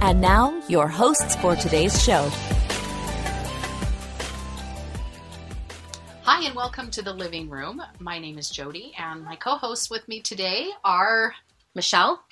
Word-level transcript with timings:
And 0.00 0.20
now, 0.20 0.62
your 0.68 0.88
hosts 0.88 1.36
for 1.36 1.56
today's 1.56 2.02
show. 2.02 2.28
Hi, 6.22 6.44
and 6.44 6.54
welcome 6.54 6.90
to 6.90 7.02
the 7.02 7.14
living 7.14 7.48
room. 7.48 7.82
My 7.98 8.18
name 8.18 8.36
is 8.36 8.50
Jody, 8.50 8.92
and 8.98 9.24
my 9.24 9.36
co 9.36 9.56
hosts 9.56 9.88
with 9.88 10.06
me 10.06 10.20
today 10.20 10.68
are 10.84 11.34
Michelle, 11.74 12.22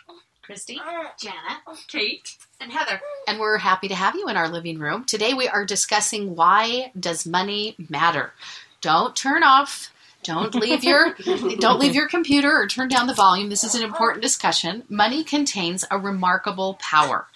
Christy, 0.42 0.78
uh, 0.78 1.04
Jana, 1.18 1.62
Kate, 1.88 2.36
and 2.60 2.70
Heather. 2.70 3.00
And 3.26 3.40
we're 3.40 3.56
happy 3.56 3.88
to 3.88 3.94
have 3.94 4.14
you 4.14 4.28
in 4.28 4.36
our 4.36 4.48
living 4.48 4.78
room. 4.78 5.04
Today 5.04 5.32
we 5.32 5.48
are 5.48 5.64
discussing 5.64 6.36
why 6.36 6.92
does 7.00 7.26
money 7.26 7.76
matter? 7.88 8.34
Don't 8.82 9.16
turn 9.16 9.42
off 9.42 9.90
don't 10.24 10.54
leave 10.54 10.82
your 10.82 11.14
don't 11.58 11.78
leave 11.78 11.94
your 11.94 12.08
computer 12.08 12.50
or 12.50 12.66
turn 12.66 12.88
down 12.88 13.06
the 13.06 13.14
volume. 13.14 13.48
This 13.48 13.62
is 13.64 13.74
an 13.74 13.82
important 13.84 14.22
discussion. 14.22 14.82
Money 14.88 15.22
contains 15.22 15.84
a 15.90 15.98
remarkable 15.98 16.74
power. 16.74 17.26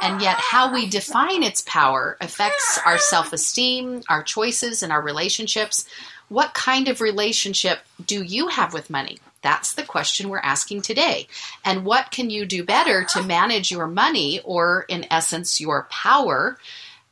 And 0.00 0.22
yet 0.22 0.36
how 0.36 0.72
we 0.72 0.88
define 0.88 1.42
its 1.42 1.62
power 1.62 2.16
affects 2.20 2.78
our 2.84 2.98
self-esteem, 2.98 4.02
our 4.08 4.22
choices 4.22 4.82
and 4.82 4.92
our 4.92 5.02
relationships. 5.02 5.86
What 6.28 6.54
kind 6.54 6.88
of 6.88 7.00
relationship 7.00 7.80
do 8.04 8.22
you 8.22 8.48
have 8.48 8.72
with 8.72 8.90
money? 8.90 9.18
That's 9.42 9.74
the 9.74 9.82
question 9.82 10.30
we're 10.30 10.38
asking 10.38 10.82
today. 10.82 11.28
And 11.64 11.84
what 11.84 12.10
can 12.10 12.30
you 12.30 12.46
do 12.46 12.64
better 12.64 13.04
to 13.04 13.22
manage 13.22 13.70
your 13.70 13.86
money 13.86 14.40
or 14.42 14.86
in 14.88 15.06
essence 15.10 15.60
your 15.60 15.86
power? 15.90 16.58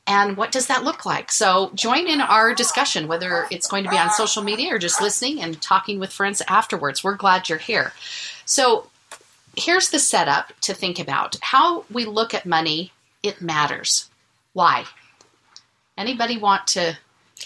And 0.07 0.37
what 0.37 0.51
does 0.51 0.67
that 0.67 0.83
look 0.83 1.07
like? 1.07 1.31
So 1.31 1.71
join 1.75 2.09
in 2.09 2.21
our 2.21 2.55
discussion, 2.55 3.07
whether 3.07 3.47
it's 3.51 3.69
going 3.69 3.85
to 3.85 3.91
be 3.91 3.97
on 3.97 4.11
social 4.11 4.43
media 4.43 4.75
or 4.75 4.79
just 4.79 5.01
listening 5.01 5.41
and 5.41 5.61
talking 5.63 6.01
with 6.01 6.13
friends 6.13 6.43
afterwards. 6.49 7.05
We're 7.05 7.15
glad 7.15 7.49
you're 7.49 7.59
here. 7.59 7.93
So 8.45 8.89
here's 9.57 9.91
the 9.91 10.01
setup 10.01 10.53
to 10.63 10.75
think 10.75 10.99
about. 10.99 11.37
How 11.41 11.85
we 11.91 12.05
look 12.05 12.35
at 12.35 12.45
money, 12.47 12.93
it 13.23 13.41
matters. 13.41 14.11
Why? 14.55 14.85
Anybody 15.97 16.37
want 16.37 16.67
to 16.69 16.99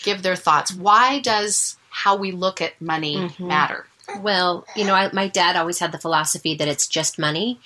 give 0.02 0.22
their 0.22 0.36
thoughts? 0.36 0.72
Why 0.72 1.20
does 1.20 1.76
how 1.90 2.16
we 2.16 2.32
look 2.32 2.60
at 2.62 2.80
money 2.80 3.16
mm-hmm. 3.16 3.48
matter? 3.48 3.86
Well, 4.20 4.66
you 4.76 4.84
know, 4.84 4.94
I, 4.94 5.12
my 5.12 5.28
dad 5.28 5.56
always 5.56 5.78
had 5.78 5.92
the 5.92 5.98
philosophy 5.98 6.54
that 6.54 6.68
it's 6.68 6.86
just 6.86 7.18
money, 7.18 7.58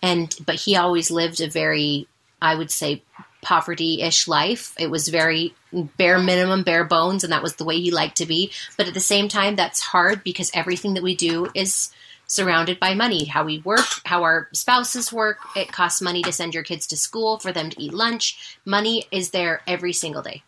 and 0.00 0.34
but 0.46 0.54
he 0.54 0.76
always 0.76 1.10
lived 1.10 1.40
a 1.40 1.48
very, 1.50 2.06
I 2.40 2.54
would 2.54 2.70
say, 2.70 3.02
poverty 3.42 4.02
ish 4.02 4.26
life. 4.26 4.74
It 4.78 4.90
was 4.90 5.08
very 5.08 5.54
bare 5.72 6.18
minimum, 6.18 6.62
bare 6.62 6.84
bones, 6.84 7.24
and 7.24 7.32
that 7.32 7.42
was 7.42 7.56
the 7.56 7.64
way 7.64 7.80
he 7.80 7.90
liked 7.90 8.16
to 8.18 8.26
be. 8.26 8.50
But 8.76 8.88
at 8.88 8.94
the 8.94 9.00
same 9.00 9.28
time, 9.28 9.56
that's 9.56 9.80
hard 9.80 10.24
because 10.24 10.50
everything 10.54 10.94
that 10.94 11.02
we 11.02 11.14
do 11.14 11.48
is 11.54 11.90
surrounded 12.26 12.78
by 12.78 12.94
money. 12.94 13.24
How 13.24 13.44
we 13.44 13.58
work, 13.60 13.86
how 14.04 14.22
our 14.22 14.48
spouses 14.52 15.12
work, 15.12 15.38
it 15.56 15.72
costs 15.72 16.02
money 16.02 16.22
to 16.22 16.32
send 16.32 16.54
your 16.54 16.62
kids 16.62 16.86
to 16.88 16.96
school, 16.96 17.38
for 17.38 17.52
them 17.52 17.70
to 17.70 17.82
eat 17.82 17.94
lunch. 17.94 18.58
Money 18.64 19.04
is 19.10 19.30
there 19.30 19.62
every 19.66 19.92
single 19.92 20.22
day. 20.22 20.42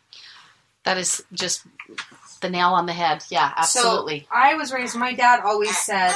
That 0.84 0.98
is 0.98 1.22
just 1.32 1.62
the 2.40 2.50
nail 2.50 2.70
on 2.70 2.86
the 2.86 2.92
head. 2.92 3.24
Yeah, 3.30 3.52
absolutely. 3.56 4.20
So 4.20 4.26
I 4.32 4.54
was 4.54 4.72
raised, 4.72 4.96
my 4.96 5.14
dad 5.14 5.40
always 5.44 5.76
said, 5.78 6.12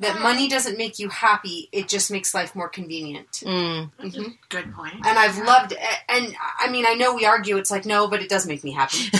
that 0.00 0.20
money 0.20 0.48
doesn't 0.48 0.78
make 0.78 0.98
you 0.98 1.08
happy; 1.10 1.68
it 1.72 1.88
just 1.88 2.10
makes 2.10 2.34
life 2.34 2.56
more 2.56 2.68
convenient. 2.68 3.30
Mm. 3.44 3.90
Mm-hmm. 4.00 4.28
Good 4.48 4.74
point. 4.74 4.94
And 4.94 5.18
I've 5.18 5.38
loved, 5.38 5.74
and 6.08 6.34
I 6.58 6.70
mean, 6.70 6.86
I 6.86 6.94
know 6.94 7.14
we 7.14 7.26
argue. 7.26 7.58
It's 7.58 7.70
like 7.70 7.84
no, 7.84 8.08
but 8.08 8.22
it 8.22 8.28
does 8.28 8.46
make 8.46 8.64
me 8.64 8.72
happy. 8.72 8.98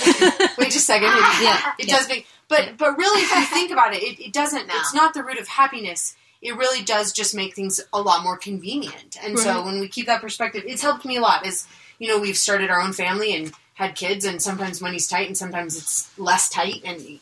Wait 0.59 0.71
just 0.71 0.77
a 0.77 0.81
second. 0.81 1.09
It, 1.09 1.43
yeah, 1.43 1.73
it 1.79 1.89
yeah. 1.89 1.97
does 1.97 2.09
make. 2.09 2.27
But 2.49 2.79
but 2.79 2.97
really, 2.97 3.23
if 3.23 3.31
you 3.31 3.45
think 3.47 3.71
about 3.71 3.95
it, 3.95 4.03
it, 4.03 4.21
it 4.21 4.33
doesn't. 4.33 4.67
No. 4.67 4.75
It's 4.77 4.95
not 4.95 5.15
the 5.15 5.23
root 5.23 5.39
of 5.39 5.49
happiness. 5.49 6.17
It 6.41 6.57
really 6.57 6.83
does 6.83 7.13
just 7.13 7.35
make 7.35 7.55
things 7.55 7.81
a 7.93 8.01
lot 8.01 8.25
more 8.25 8.39
convenient. 8.39 9.19
And 9.23 9.35
right. 9.35 9.45
so 9.45 9.63
when 9.63 9.81
we 9.81 9.89
keep 9.89 10.07
that 10.07 10.23
perspective, 10.23 10.65
it's 10.67 10.81
helped 10.81 11.05
me 11.05 11.19
a 11.19 11.21
lot. 11.21 11.47
As 11.47 11.67
you 11.99 12.09
know, 12.09 12.19
we've 12.19 12.39
started 12.39 12.71
our 12.71 12.81
own 12.81 12.95
family 12.95 13.37
and 13.37 13.53
had 13.75 13.95
kids, 13.95 14.25
and 14.25 14.41
sometimes 14.41 14.81
money's 14.81 15.07
tight, 15.07 15.27
and 15.27 15.37
sometimes 15.37 15.77
it's 15.77 16.19
less 16.19 16.49
tight, 16.49 16.81
and 16.85 17.21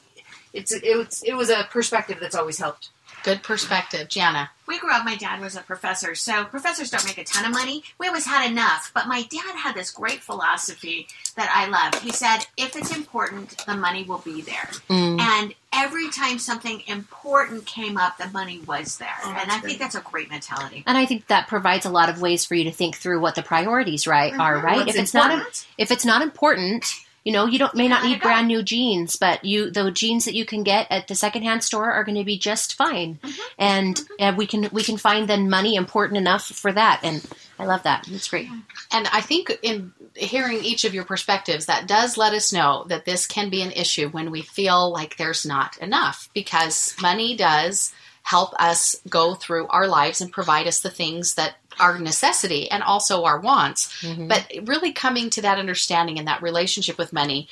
it's 0.53 0.73
it, 0.73 1.23
it 1.27 1.35
was 1.35 1.51
a 1.51 1.67
perspective 1.71 2.19
that's 2.21 2.37
always 2.37 2.59
helped. 2.59 2.91
Good 3.29 3.43
perspective. 3.43 4.09
Jana. 4.09 4.51
We 4.67 4.79
grew 4.79 4.91
up, 4.91 5.05
my 5.05 5.17
dad 5.17 5.41
was 5.41 5.57
a 5.57 5.61
professor, 5.61 6.15
so 6.15 6.45
professors 6.45 6.91
don't 6.91 7.05
make 7.07 7.17
a 7.17 7.25
ton 7.25 7.47
of 7.47 7.53
money. 7.53 7.83
We 7.99 8.07
always 8.07 8.27
had 8.27 8.51
enough, 8.51 8.91
but 8.95 9.07
my 9.07 9.23
dad 9.23 9.55
had 9.57 9.75
this 9.75 9.91
great 9.91 10.21
philosophy 10.21 11.09
that 11.37 11.51
I 11.55 11.69
loved. 11.69 12.05
He 12.05 12.13
said, 12.13 12.41
if 12.59 12.77
it's 12.77 12.95
important, 12.95 13.65
the 13.67 13.75
money 13.75 14.03
will 14.05 14.19
be 14.19 14.43
there. 14.43 14.69
Mm. 14.91 15.21
And 15.21 15.55
every 15.73 16.11
time 16.11 16.39
something 16.39 16.83
important 16.87 17.65
came 17.65 17.97
up, 17.97 18.19
the 18.19 18.29
money 18.29 18.61
was 18.67 18.99
there. 18.99 19.09
Oh, 19.25 19.39
and 19.41 19.51
I 19.51 19.59
think 19.61 19.79
that's 19.79 19.95
a 19.95 20.01
great 20.01 20.31
mentality. 20.31 20.83
And 20.87 20.99
I 20.99 21.07
think 21.07 21.29
that 21.29 21.49
provides 21.49 21.87
a 21.87 21.91
lot 21.91 22.11
of 22.11 22.21
ways 22.21 22.45
for 22.45 22.55
you 22.55 22.65
to 22.65 22.73
think 22.73 22.97
through 22.97 23.21
what 23.21 23.37
the 23.37 23.43
priorities 23.43 24.07
right 24.07 24.33
mm-hmm. 24.33 24.41
are, 24.41 24.59
right? 24.61 24.79
What's 24.79 24.97
if 24.97 25.03
it's 25.03 25.15
important? 25.15 25.45
not 25.45 25.67
if 25.79 25.91
it's 25.91 26.05
not 26.05 26.21
important, 26.21 26.85
you 27.29 27.35
know, 27.35 27.45
you 27.45 27.59
don't 27.59 27.75
may 27.75 27.89
not 27.89 28.05
need 28.05 28.23
brand 28.23 28.49
new 28.49 28.63
jeans, 28.63 29.17
but 29.17 29.45
you 29.45 29.71
the 29.71 29.91
jeans 29.91 30.25
that 30.25 30.33
you 30.33 30.47
can 30.47 30.63
get 30.63 30.87
at 30.89 31.09
the 31.09 31.15
secondhand 31.15 31.63
store 31.63 31.93
are 31.93 32.03
going 32.03 32.17
to 32.17 32.25
be 32.25 32.39
just 32.39 32.75
fine, 32.75 33.19
mm-hmm. 33.23 33.43
and 33.59 33.97
mm-hmm. 33.97 34.23
Uh, 34.25 34.35
we 34.35 34.47
can 34.47 34.67
we 34.73 34.83
can 34.83 34.97
find 34.97 35.29
then 35.29 35.51
money 35.51 35.75
important 35.75 36.17
enough 36.17 36.47
for 36.47 36.73
that, 36.73 37.01
and 37.03 37.23
I 37.59 37.67
love 37.67 37.83
that. 37.83 38.09
It's 38.09 38.29
great. 38.29 38.49
And 38.91 39.07
I 39.13 39.21
think 39.21 39.53
in 39.63 39.93
hearing 40.15 40.65
each 40.65 40.87
of 40.87 40.95
your 40.95 41.05
perspectives, 41.05 41.67
that 41.67 41.87
does 41.87 42.17
let 42.17 42.33
us 42.33 42.51
know 42.51 42.87
that 42.89 43.05
this 43.05 43.27
can 43.27 43.51
be 43.51 43.61
an 43.61 43.73
issue 43.73 44.09
when 44.09 44.31
we 44.31 44.41
feel 44.41 44.91
like 44.91 45.19
there's 45.19 45.45
not 45.45 45.77
enough, 45.83 46.31
because 46.33 46.97
money 46.99 47.37
does 47.37 47.93
help 48.23 48.55
us 48.59 48.97
go 49.11 49.35
through 49.35 49.67
our 49.69 49.87
lives 49.87 50.23
and 50.23 50.33
provide 50.33 50.67
us 50.67 50.81
the 50.81 50.91
things 50.91 51.35
that 51.35 51.57
our 51.81 51.99
necessity 51.99 52.71
and 52.71 52.83
also 52.83 53.25
our 53.25 53.39
wants. 53.39 54.03
Mm-hmm. 54.03 54.29
But 54.29 54.51
really 54.65 54.93
coming 54.93 55.31
to 55.31 55.43
that 55.43 55.59
understanding 55.59 56.19
and 56.19 56.29
that 56.29 56.43
relationship 56.43 56.99
with 56.99 57.13
money, 57.13 57.49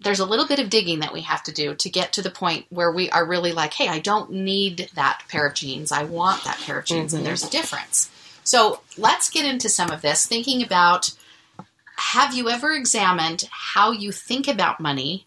there's 0.00 0.20
a 0.20 0.24
little 0.24 0.46
bit 0.46 0.58
of 0.58 0.70
digging 0.70 1.00
that 1.00 1.12
we 1.12 1.20
have 1.22 1.42
to 1.44 1.52
do 1.52 1.74
to 1.74 1.90
get 1.90 2.14
to 2.14 2.22
the 2.22 2.30
point 2.30 2.66
where 2.70 2.90
we 2.90 3.10
are 3.10 3.26
really 3.26 3.52
like, 3.52 3.74
hey, 3.74 3.88
I 3.88 3.98
don't 3.98 4.30
need 4.30 4.90
that 4.94 5.22
pair 5.28 5.46
of 5.46 5.54
jeans. 5.54 5.92
I 5.92 6.04
want 6.04 6.44
that 6.44 6.58
pair 6.58 6.78
of 6.78 6.86
jeans. 6.86 7.08
Mm-hmm. 7.08 7.18
And 7.18 7.26
there's 7.26 7.44
a 7.44 7.50
difference. 7.50 8.10
So 8.42 8.80
let's 8.96 9.28
get 9.28 9.44
into 9.44 9.68
some 9.68 9.90
of 9.90 10.00
this, 10.00 10.26
thinking 10.26 10.62
about 10.62 11.10
have 11.96 12.34
you 12.34 12.48
ever 12.48 12.72
examined 12.72 13.44
how 13.50 13.92
you 13.92 14.10
think 14.10 14.48
about 14.48 14.80
money 14.80 15.26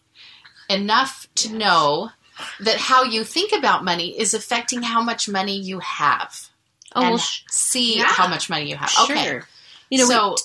enough 0.68 1.28
to 1.36 1.54
know 1.54 2.10
that 2.58 2.76
how 2.76 3.04
you 3.04 3.22
think 3.22 3.52
about 3.52 3.84
money 3.84 4.18
is 4.18 4.34
affecting 4.34 4.82
how 4.82 5.00
much 5.00 5.28
money 5.28 5.56
you 5.56 5.78
have? 5.78 6.50
Oh, 6.94 7.02
and 7.02 7.10
well, 7.10 7.24
see 7.50 7.98
yeah. 7.98 8.04
how 8.06 8.28
much 8.28 8.50
money 8.50 8.68
you 8.68 8.76
have. 8.76 8.90
Sure. 8.90 9.16
Okay. 9.16 9.40
You 9.90 9.98
know, 9.98 10.06
so 10.06 10.36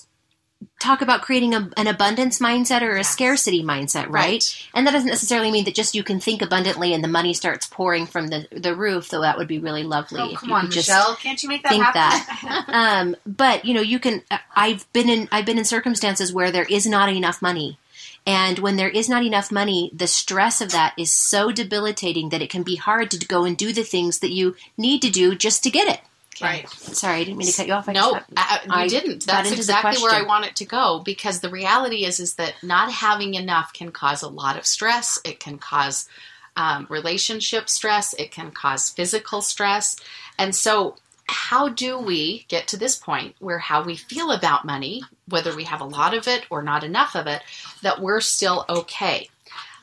talk 0.79 1.01
about 1.01 1.21
creating 1.21 1.53
a, 1.53 1.69
an 1.77 1.87
abundance 1.87 2.39
mindset 2.39 2.81
or 2.81 2.93
a 2.93 2.97
yes. 2.97 3.09
scarcity 3.09 3.63
mindset, 3.63 4.05
right? 4.05 4.13
right? 4.13 4.67
And 4.73 4.85
that 4.85 4.91
doesn't 4.91 5.09
necessarily 5.09 5.51
mean 5.51 5.65
that 5.65 5.75
just 5.75 5.95
you 5.95 6.03
can 6.03 6.19
think 6.19 6.41
abundantly 6.41 6.93
and 6.93 7.03
the 7.03 7.07
money 7.07 7.33
starts 7.33 7.67
pouring 7.67 8.05
from 8.05 8.27
the, 8.27 8.47
the 8.51 8.75
roof, 8.75 9.09
though 9.09 9.21
that 9.21 9.37
would 9.37 9.47
be 9.47 9.59
really 9.59 9.83
lovely. 9.83 10.21
Oh, 10.21 10.35
come 10.35 10.51
on, 10.51 10.69
Michelle. 10.69 11.15
Can't 11.15 11.41
you 11.41 11.49
make 11.49 11.63
that 11.63 11.69
think 11.69 11.83
happen? 11.83 12.49
that. 12.49 12.65
um, 12.69 13.15
but 13.25 13.65
you 13.65 13.73
know, 13.73 13.81
you 13.81 13.99
can. 13.99 14.21
I've 14.55 14.91
been 14.93 15.09
in 15.09 15.29
I've 15.31 15.45
been 15.45 15.57
in 15.57 15.65
circumstances 15.65 16.33
where 16.33 16.51
there 16.51 16.65
is 16.65 16.85
not 16.85 17.09
enough 17.09 17.41
money. 17.41 17.77
And 18.25 18.59
when 18.59 18.75
there 18.75 18.89
is 18.89 19.09
not 19.09 19.23
enough 19.23 19.51
money, 19.51 19.89
the 19.93 20.05
stress 20.05 20.61
of 20.61 20.71
that 20.71 20.93
is 20.97 21.11
so 21.11 21.51
debilitating 21.51 22.29
that 22.29 22.41
it 22.41 22.49
can 22.49 22.63
be 22.63 22.75
hard 22.75 23.09
to 23.11 23.25
go 23.25 23.45
and 23.45 23.57
do 23.57 23.71
the 23.71 23.83
things 23.83 24.19
that 24.19 24.31
you 24.31 24.55
need 24.77 25.01
to 25.01 25.09
do 25.09 25.35
just 25.35 25.63
to 25.63 25.71
get 25.71 25.87
it. 25.87 26.01
Right. 26.41 26.69
Sorry, 26.69 27.21
I 27.21 27.23
didn't 27.23 27.37
mean 27.37 27.47
to 27.47 27.57
cut 27.57 27.67
you 27.67 27.73
off. 27.73 27.89
I 27.89 27.93
no, 27.93 28.19
I, 28.37 28.61
I, 28.69 28.83
I, 28.83 28.87
didn't. 28.87 29.25
That's 29.25 29.51
exactly 29.51 30.01
where 30.01 30.13
I 30.13 30.23
want 30.23 30.45
it 30.45 30.55
to 30.57 30.65
go 30.65 31.01
because 31.03 31.39
the 31.39 31.49
reality 31.49 32.05
is 32.05 32.19
is 32.19 32.35
that 32.35 32.55
not 32.63 32.91
having 32.91 33.33
enough 33.33 33.73
can 33.73 33.91
cause 33.91 34.21
a 34.21 34.27
lot 34.27 34.57
of 34.57 34.65
stress. 34.65 35.19
It 35.25 35.39
can 35.39 35.57
cause 35.57 36.07
um, 36.55 36.87
relationship 36.89 37.69
stress. 37.69 38.13
It 38.13 38.31
can 38.31 38.51
cause 38.51 38.89
physical 38.89 39.41
stress. 39.41 39.95
And 40.37 40.55
so, 40.55 40.95
how 41.27 41.69
do 41.69 41.99
we 41.99 42.45
get 42.47 42.67
to 42.69 42.77
this 42.77 42.95
point 42.95 43.35
where 43.39 43.59
how 43.59 43.83
we 43.83 43.95
feel 43.95 44.31
about 44.31 44.65
money, 44.65 45.03
whether 45.27 45.55
we 45.55 45.65
have 45.65 45.81
a 45.81 45.85
lot 45.85 46.13
of 46.13 46.27
it 46.27 46.45
or 46.49 46.63
not 46.63 46.83
enough 46.83 47.15
of 47.15 47.27
it, 47.27 47.43
that 47.81 48.01
we're 48.01 48.21
still 48.21 48.65
okay? 48.67 49.29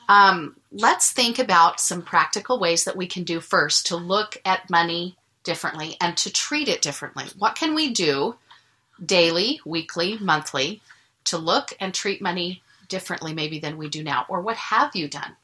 Um, 0.09 0.55
let's 0.71 1.11
think 1.11 1.39
about 1.39 1.79
some 1.79 2.01
practical 2.01 2.59
ways 2.59 2.85
that 2.85 2.95
we 2.95 3.07
can 3.07 3.23
do 3.23 3.39
first 3.39 3.87
to 3.87 3.95
look 3.95 4.37
at 4.45 4.69
money 4.69 5.17
differently 5.47 5.97
and 5.99 6.15
to 6.17 6.31
treat 6.31 6.67
it 6.67 6.83
differently. 6.83 7.25
What 7.39 7.55
can 7.55 7.73
we 7.73 7.91
do 7.91 8.35
daily, 9.03 9.59
weekly, 9.65 10.17
monthly 10.19 10.81
to 11.23 11.37
look 11.37 11.73
and 11.79 11.93
treat 11.93 12.21
money 12.21 12.61
differently 12.87 13.33
maybe 13.33 13.57
than 13.57 13.77
we 13.77 13.87
do 13.89 14.03
now? 14.03 14.25
Or 14.29 14.41
what 14.41 14.57
have 14.57 14.95
you 14.95 15.07
done? 15.07 15.35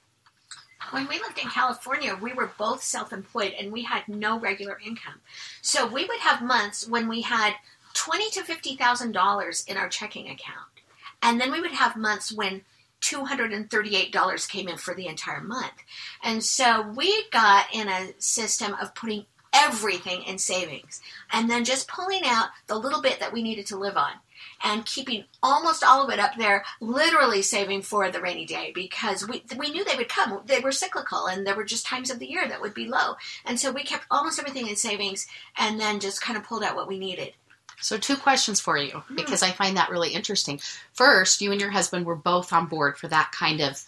when 0.91 1.07
we 1.07 1.19
lived 1.19 1.39
in 1.39 1.49
California, 1.49 2.15
we 2.21 2.33
were 2.33 2.51
both 2.57 2.83
self-employed 2.83 3.53
and 3.59 3.71
we 3.71 3.83
had 3.83 4.07
no 4.07 4.39
regular 4.39 4.77
income. 4.85 5.21
So 5.61 5.87
we 5.87 6.05
would 6.05 6.19
have 6.19 6.43
months 6.43 6.87
when 6.87 7.07
we 7.07 7.21
had 7.21 7.53
twenty 7.93 8.29
to 8.31 8.43
fifty 8.43 8.75
thousand 8.75 9.11
dollars 9.11 9.63
in 9.67 9.77
our 9.77 9.89
checking 9.89 10.27
account, 10.27 10.69
and 11.21 11.39
then 11.39 11.51
we 11.51 11.61
would 11.61 11.71
have 11.71 11.95
months 11.95 12.31
when 12.31 12.61
two 13.01 13.25
hundred 13.25 13.53
and 13.53 13.69
thirty-eight 13.71 14.11
dollars 14.11 14.45
came 14.45 14.67
in 14.67 14.77
for 14.77 14.93
the 14.93 15.07
entire 15.07 15.41
month. 15.41 15.73
And 16.23 16.43
so 16.43 16.87
we 16.95 17.25
got 17.31 17.65
in 17.73 17.87
a 17.87 18.13
system 18.19 18.75
of 18.81 18.93
putting 18.93 19.25
everything 19.53 20.23
in 20.23 20.37
savings 20.37 21.01
and 21.31 21.49
then 21.49 21.63
just 21.63 21.87
pulling 21.87 22.23
out 22.25 22.49
the 22.67 22.77
little 22.77 23.01
bit 23.01 23.19
that 23.19 23.33
we 23.33 23.43
needed 23.43 23.65
to 23.67 23.77
live 23.77 23.97
on 23.97 24.13
and 24.63 24.85
keeping 24.85 25.25
almost 25.41 25.83
all 25.83 26.03
of 26.03 26.09
it 26.09 26.19
up 26.19 26.35
there, 26.37 26.63
literally 26.79 27.41
saving 27.41 27.81
for 27.81 28.09
the 28.09 28.21
rainy 28.21 28.45
day 28.45 28.71
because 28.73 29.27
we 29.27 29.43
we 29.57 29.71
knew 29.71 29.83
they 29.83 29.95
would 29.95 30.09
come. 30.09 30.41
They 30.45 30.59
were 30.59 30.71
cyclical, 30.71 31.27
and 31.27 31.45
there 31.45 31.55
were 31.55 31.65
just 31.65 31.85
times 31.85 32.09
of 32.09 32.19
the 32.19 32.29
year 32.29 32.47
that 32.47 32.61
would 32.61 32.73
be 32.73 32.87
low, 32.87 33.15
and 33.45 33.59
so 33.59 33.71
we 33.71 33.83
kept 33.83 34.05
almost 34.09 34.39
everything 34.39 34.67
in 34.67 34.75
savings, 34.75 35.27
and 35.57 35.79
then 35.79 35.99
just 35.99 36.21
kind 36.21 36.37
of 36.37 36.43
pulled 36.43 36.63
out 36.63 36.75
what 36.75 36.87
we 36.87 36.99
needed. 36.99 37.33
So, 37.81 37.97
two 37.97 38.15
questions 38.15 38.59
for 38.59 38.77
you 38.77 38.91
hmm. 38.91 39.15
because 39.15 39.43
I 39.43 39.51
find 39.51 39.75
that 39.77 39.89
really 39.89 40.13
interesting. 40.13 40.59
First, 40.93 41.41
you 41.41 41.51
and 41.51 41.59
your 41.59 41.71
husband 41.71 42.05
were 42.05 42.15
both 42.15 42.53
on 42.53 42.67
board 42.67 42.97
for 42.97 43.07
that 43.09 43.31
kind 43.31 43.61
of 43.61 43.83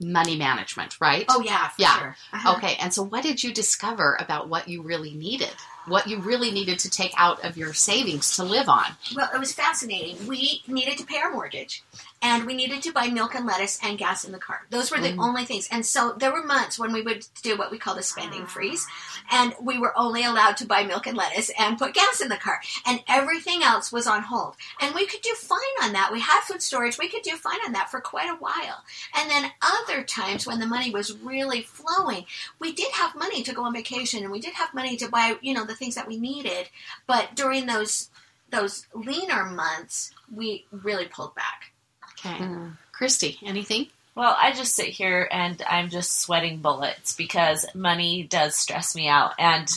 money 0.00 0.36
management, 0.36 0.96
right? 1.00 1.24
Oh 1.28 1.40
yeah, 1.40 1.70
yeah. 1.78 1.98
Sure. 1.98 2.16
Uh-huh. 2.32 2.56
Okay, 2.56 2.76
and 2.80 2.92
so 2.92 3.02
what 3.02 3.22
did 3.22 3.42
you 3.42 3.52
discover 3.52 4.16
about 4.20 4.48
what 4.48 4.68
you 4.68 4.82
really 4.82 5.14
needed? 5.14 5.54
What 5.88 6.06
you 6.06 6.18
really 6.18 6.50
needed 6.50 6.78
to 6.80 6.90
take 6.90 7.12
out 7.16 7.44
of 7.44 7.56
your 7.56 7.72
savings 7.74 8.36
to 8.36 8.44
live 8.44 8.68
on? 8.68 8.84
Well, 9.14 9.30
it 9.34 9.38
was 9.38 9.52
fascinating. 9.52 10.26
We 10.26 10.62
needed 10.66 10.98
to 10.98 11.06
pay 11.06 11.18
our 11.18 11.32
mortgage, 11.32 11.82
and 12.20 12.46
we 12.46 12.54
needed 12.54 12.82
to 12.82 12.92
buy 12.92 13.08
milk 13.08 13.34
and 13.34 13.46
lettuce 13.46 13.78
and 13.82 13.98
gas 13.98 14.24
in 14.24 14.32
the 14.32 14.38
car. 14.38 14.66
Those 14.70 14.90
were 14.90 15.00
the 15.00 15.12
mm. 15.12 15.18
only 15.18 15.44
things. 15.44 15.68
And 15.70 15.86
so 15.86 16.14
there 16.18 16.32
were 16.32 16.42
months 16.42 16.78
when 16.78 16.92
we 16.92 17.02
would 17.02 17.26
do 17.42 17.56
what 17.56 17.70
we 17.70 17.78
called 17.78 17.98
a 17.98 18.02
spending 18.02 18.46
freeze, 18.46 18.86
and 19.30 19.54
we 19.60 19.78
were 19.78 19.96
only 19.96 20.24
allowed 20.24 20.56
to 20.58 20.66
buy 20.66 20.84
milk 20.84 21.06
and 21.06 21.16
lettuce 21.16 21.50
and 21.58 21.78
put 21.78 21.94
gas 21.94 22.20
in 22.20 22.28
the 22.28 22.36
car, 22.36 22.60
and 22.86 23.02
everything 23.08 23.62
else 23.62 23.90
was 23.90 24.06
on 24.06 24.22
hold. 24.22 24.56
And 24.80 24.94
we 24.94 25.06
could 25.06 25.22
do 25.22 25.34
fine 25.34 25.58
on 25.82 25.92
that. 25.92 26.12
We 26.12 26.20
had 26.20 26.40
food 26.42 26.62
storage. 26.62 26.98
We 26.98 27.08
could 27.08 27.22
do 27.22 27.36
fine 27.36 27.60
on 27.64 27.72
that 27.72 27.90
for 27.90 28.00
quite 28.00 28.30
a 28.30 28.36
while. 28.36 28.84
And 29.16 29.30
then 29.30 29.50
other 29.62 30.02
times 30.02 30.46
when 30.46 30.60
the 30.60 30.66
money 30.66 30.90
was 30.90 31.16
really 31.18 31.62
flowing, 31.62 32.26
we 32.58 32.72
did 32.72 32.92
have 32.92 33.14
money 33.14 33.42
to 33.42 33.54
go 33.54 33.64
on 33.64 33.72
vacation, 33.72 34.22
and 34.22 34.32
we 34.32 34.40
did 34.40 34.54
have 34.54 34.74
money 34.74 34.96
to 34.96 35.08
buy, 35.08 35.36
you 35.40 35.54
know, 35.54 35.64
the 35.64 35.74
things 35.78 35.94
that 35.94 36.08
we 36.08 36.18
needed. 36.18 36.68
But 37.06 37.34
during 37.34 37.66
those 37.66 38.10
those 38.50 38.86
leaner 38.94 39.44
months, 39.44 40.12
we 40.34 40.64
really 40.70 41.06
pulled 41.06 41.34
back. 41.34 41.72
Okay. 42.12 42.42
Mm. 42.42 42.76
Christy, 42.92 43.38
anything? 43.44 43.88
Well, 44.14 44.36
I 44.36 44.52
just 44.52 44.74
sit 44.74 44.88
here 44.88 45.28
and 45.30 45.62
I'm 45.68 45.90
just 45.90 46.20
sweating 46.22 46.58
bullets 46.58 47.14
because 47.14 47.64
money 47.74 48.24
does 48.24 48.56
stress 48.56 48.96
me 48.96 49.06
out. 49.06 49.34
And 49.38 49.68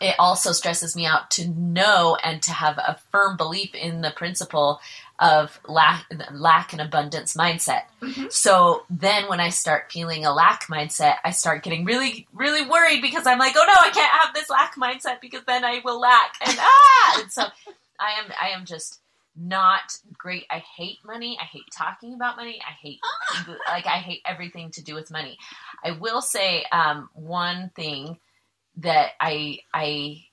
it 0.00 0.14
also 0.18 0.52
stresses 0.52 0.96
me 0.96 1.04
out 1.04 1.30
to 1.32 1.48
know 1.48 2.16
and 2.22 2.42
to 2.42 2.52
have 2.52 2.78
a 2.78 2.98
firm 3.10 3.36
belief 3.36 3.74
in 3.74 4.00
the 4.00 4.12
principle 4.12 4.80
of 5.20 5.60
lack, 5.68 6.06
lack 6.32 6.72
and 6.72 6.80
abundance 6.80 7.34
mindset. 7.34 7.82
Mm-hmm. 8.00 8.26
So 8.30 8.84
then 8.88 9.28
when 9.28 9.38
I 9.38 9.50
start 9.50 9.92
feeling 9.92 10.24
a 10.24 10.32
lack 10.32 10.66
mindset, 10.68 11.16
I 11.24 11.30
start 11.30 11.62
getting 11.62 11.84
really, 11.84 12.26
really 12.32 12.66
worried 12.66 13.02
because 13.02 13.26
I'm 13.26 13.38
like, 13.38 13.54
oh 13.54 13.64
no, 13.66 13.74
I 13.78 13.90
can't 13.90 14.10
have 14.10 14.34
this 14.34 14.48
lack 14.48 14.76
mindset 14.76 15.20
because 15.20 15.42
then 15.46 15.62
I 15.62 15.82
will 15.84 16.00
lack. 16.00 16.34
And 16.40 16.56
ah! 16.58 17.20
and 17.20 17.30
so 17.30 17.42
I 18.00 18.24
am, 18.24 18.32
I 18.40 18.48
am 18.58 18.64
just 18.64 19.00
not 19.36 19.94
great. 20.16 20.46
I 20.50 20.62
hate 20.76 20.98
money. 21.04 21.38
I 21.40 21.44
hate 21.44 21.64
talking 21.70 22.14
about 22.14 22.36
money. 22.36 22.58
I 22.66 22.72
hate, 22.82 23.00
like, 23.68 23.86
I 23.86 23.98
hate 23.98 24.22
everything 24.24 24.70
to 24.72 24.82
do 24.82 24.94
with 24.94 25.10
money. 25.10 25.36
I 25.84 25.92
will 25.92 26.22
say, 26.22 26.64
um, 26.72 27.10
one 27.12 27.70
thing 27.76 28.18
that 28.78 29.10
I, 29.20 29.58
I 29.74 30.24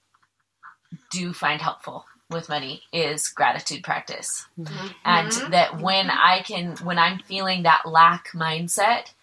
do 1.11 1.33
find 1.33 1.61
helpful 1.61 2.05
with 2.29 2.49
money 2.49 2.81
is 2.91 3.29
gratitude 3.29 3.83
practice. 3.83 4.45
Mm-hmm. 4.59 4.87
And 5.05 5.31
mm-hmm. 5.31 5.51
that 5.51 5.79
when 5.79 6.09
I 6.09 6.41
can, 6.43 6.75
when 6.77 6.99
I'm 6.99 7.19
feeling 7.19 7.63
that 7.63 7.83
lack 7.85 8.29
mindset, 8.33 9.13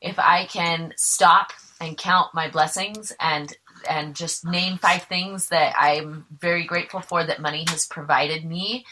if 0.00 0.18
I 0.18 0.46
can 0.46 0.92
stop 0.96 1.52
and 1.80 1.96
count 1.96 2.34
my 2.34 2.48
blessings 2.48 3.12
and 3.20 3.54
and 3.88 4.14
just 4.14 4.46
name 4.46 4.78
five 4.78 5.02
things 5.04 5.48
that 5.48 5.74
I'm 5.76 6.24
very 6.38 6.64
grateful 6.64 7.00
for 7.00 7.24
that 7.24 7.40
money 7.40 7.64
has 7.68 7.84
provided 7.84 8.44
me 8.44 8.84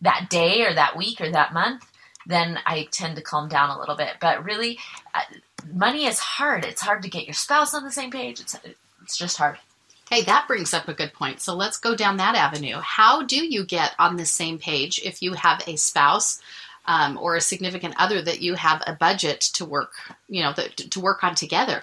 that 0.00 0.28
day 0.30 0.64
or 0.64 0.72
that 0.72 0.96
week 0.96 1.20
or 1.20 1.30
that 1.30 1.52
month, 1.52 1.84
then 2.26 2.58
I 2.64 2.88
tend 2.90 3.16
to 3.16 3.22
calm 3.22 3.48
down 3.48 3.70
a 3.70 3.78
little 3.78 3.96
bit. 3.96 4.14
But 4.20 4.44
really, 4.44 4.78
uh, 5.14 5.20
money 5.72 6.06
is 6.06 6.18
hard. 6.18 6.64
It's 6.64 6.80
hard 6.80 7.02
to 7.02 7.10
get 7.10 7.26
your 7.26 7.34
spouse 7.34 7.74
on 7.74 7.84
the 7.84 7.92
same 7.92 8.10
page. 8.10 8.40
It's 8.40 8.56
it's 9.02 9.18
just 9.18 9.36
hard. 9.36 9.58
Hey, 10.10 10.22
that 10.22 10.46
brings 10.48 10.72
up 10.72 10.88
a 10.88 10.94
good 10.94 11.12
point. 11.12 11.40
So 11.40 11.54
let's 11.54 11.76
go 11.76 11.94
down 11.94 12.16
that 12.16 12.34
avenue. 12.34 12.76
How 12.80 13.22
do 13.22 13.36
you 13.36 13.64
get 13.64 13.94
on 13.98 14.16
the 14.16 14.24
same 14.24 14.58
page 14.58 15.00
if 15.04 15.22
you 15.22 15.34
have 15.34 15.62
a 15.66 15.76
spouse 15.76 16.40
um, 16.86 17.18
or 17.18 17.36
a 17.36 17.42
significant 17.42 17.94
other 17.98 18.22
that 18.22 18.40
you 18.40 18.54
have 18.54 18.82
a 18.86 18.94
budget 18.94 19.40
to 19.54 19.66
work, 19.66 19.92
you 20.28 20.42
know, 20.42 20.54
the, 20.54 20.68
to 20.68 21.00
work 21.00 21.22
on 21.22 21.34
together? 21.34 21.82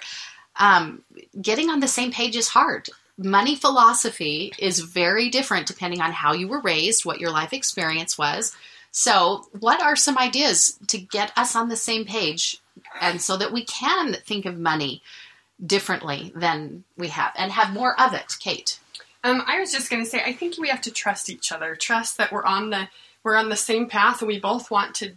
Um, 0.55 1.03
getting 1.39 1.69
on 1.69 1.81
the 1.81 1.87
same 1.87 2.11
page 2.11 2.35
is 2.35 2.47
hard. 2.47 2.89
Money 3.17 3.55
philosophy 3.55 4.53
is 4.57 4.79
very 4.79 5.29
different 5.29 5.67
depending 5.67 6.01
on 6.01 6.11
how 6.11 6.33
you 6.33 6.47
were 6.47 6.61
raised, 6.61 7.05
what 7.05 7.19
your 7.19 7.31
life 7.31 7.53
experience 7.53 8.17
was. 8.17 8.55
So, 8.91 9.47
what 9.59 9.81
are 9.81 9.95
some 9.95 10.17
ideas 10.17 10.79
to 10.87 10.97
get 10.97 11.31
us 11.37 11.55
on 11.55 11.69
the 11.69 11.75
same 11.75 12.05
page 12.05 12.59
and 13.01 13.21
so 13.21 13.37
that 13.37 13.51
we 13.51 13.65
can 13.65 14.13
think 14.25 14.45
of 14.45 14.57
money 14.57 15.01
differently 15.63 16.31
than 16.35 16.83
we 16.97 17.09
have 17.09 17.31
and 17.35 17.51
have 17.51 17.73
more 17.73 17.99
of 17.99 18.13
it, 18.13 18.33
Kate? 18.39 18.79
Um, 19.23 19.43
I 19.47 19.59
was 19.59 19.71
just 19.71 19.89
going 19.89 20.03
to 20.03 20.09
say, 20.09 20.21
I 20.23 20.33
think 20.33 20.57
we 20.57 20.69
have 20.69 20.81
to 20.81 20.91
trust 20.91 21.29
each 21.29 21.51
other. 21.51 21.75
Trust 21.75 22.17
that 22.17 22.31
we're 22.31 22.45
on 22.45 22.69
the 22.69 22.87
we're 23.23 23.35
on 23.35 23.49
the 23.49 23.55
same 23.55 23.89
path, 23.89 24.21
and 24.21 24.27
we 24.27 24.39
both 24.39 24.69
want 24.69 24.93
to 24.95 25.13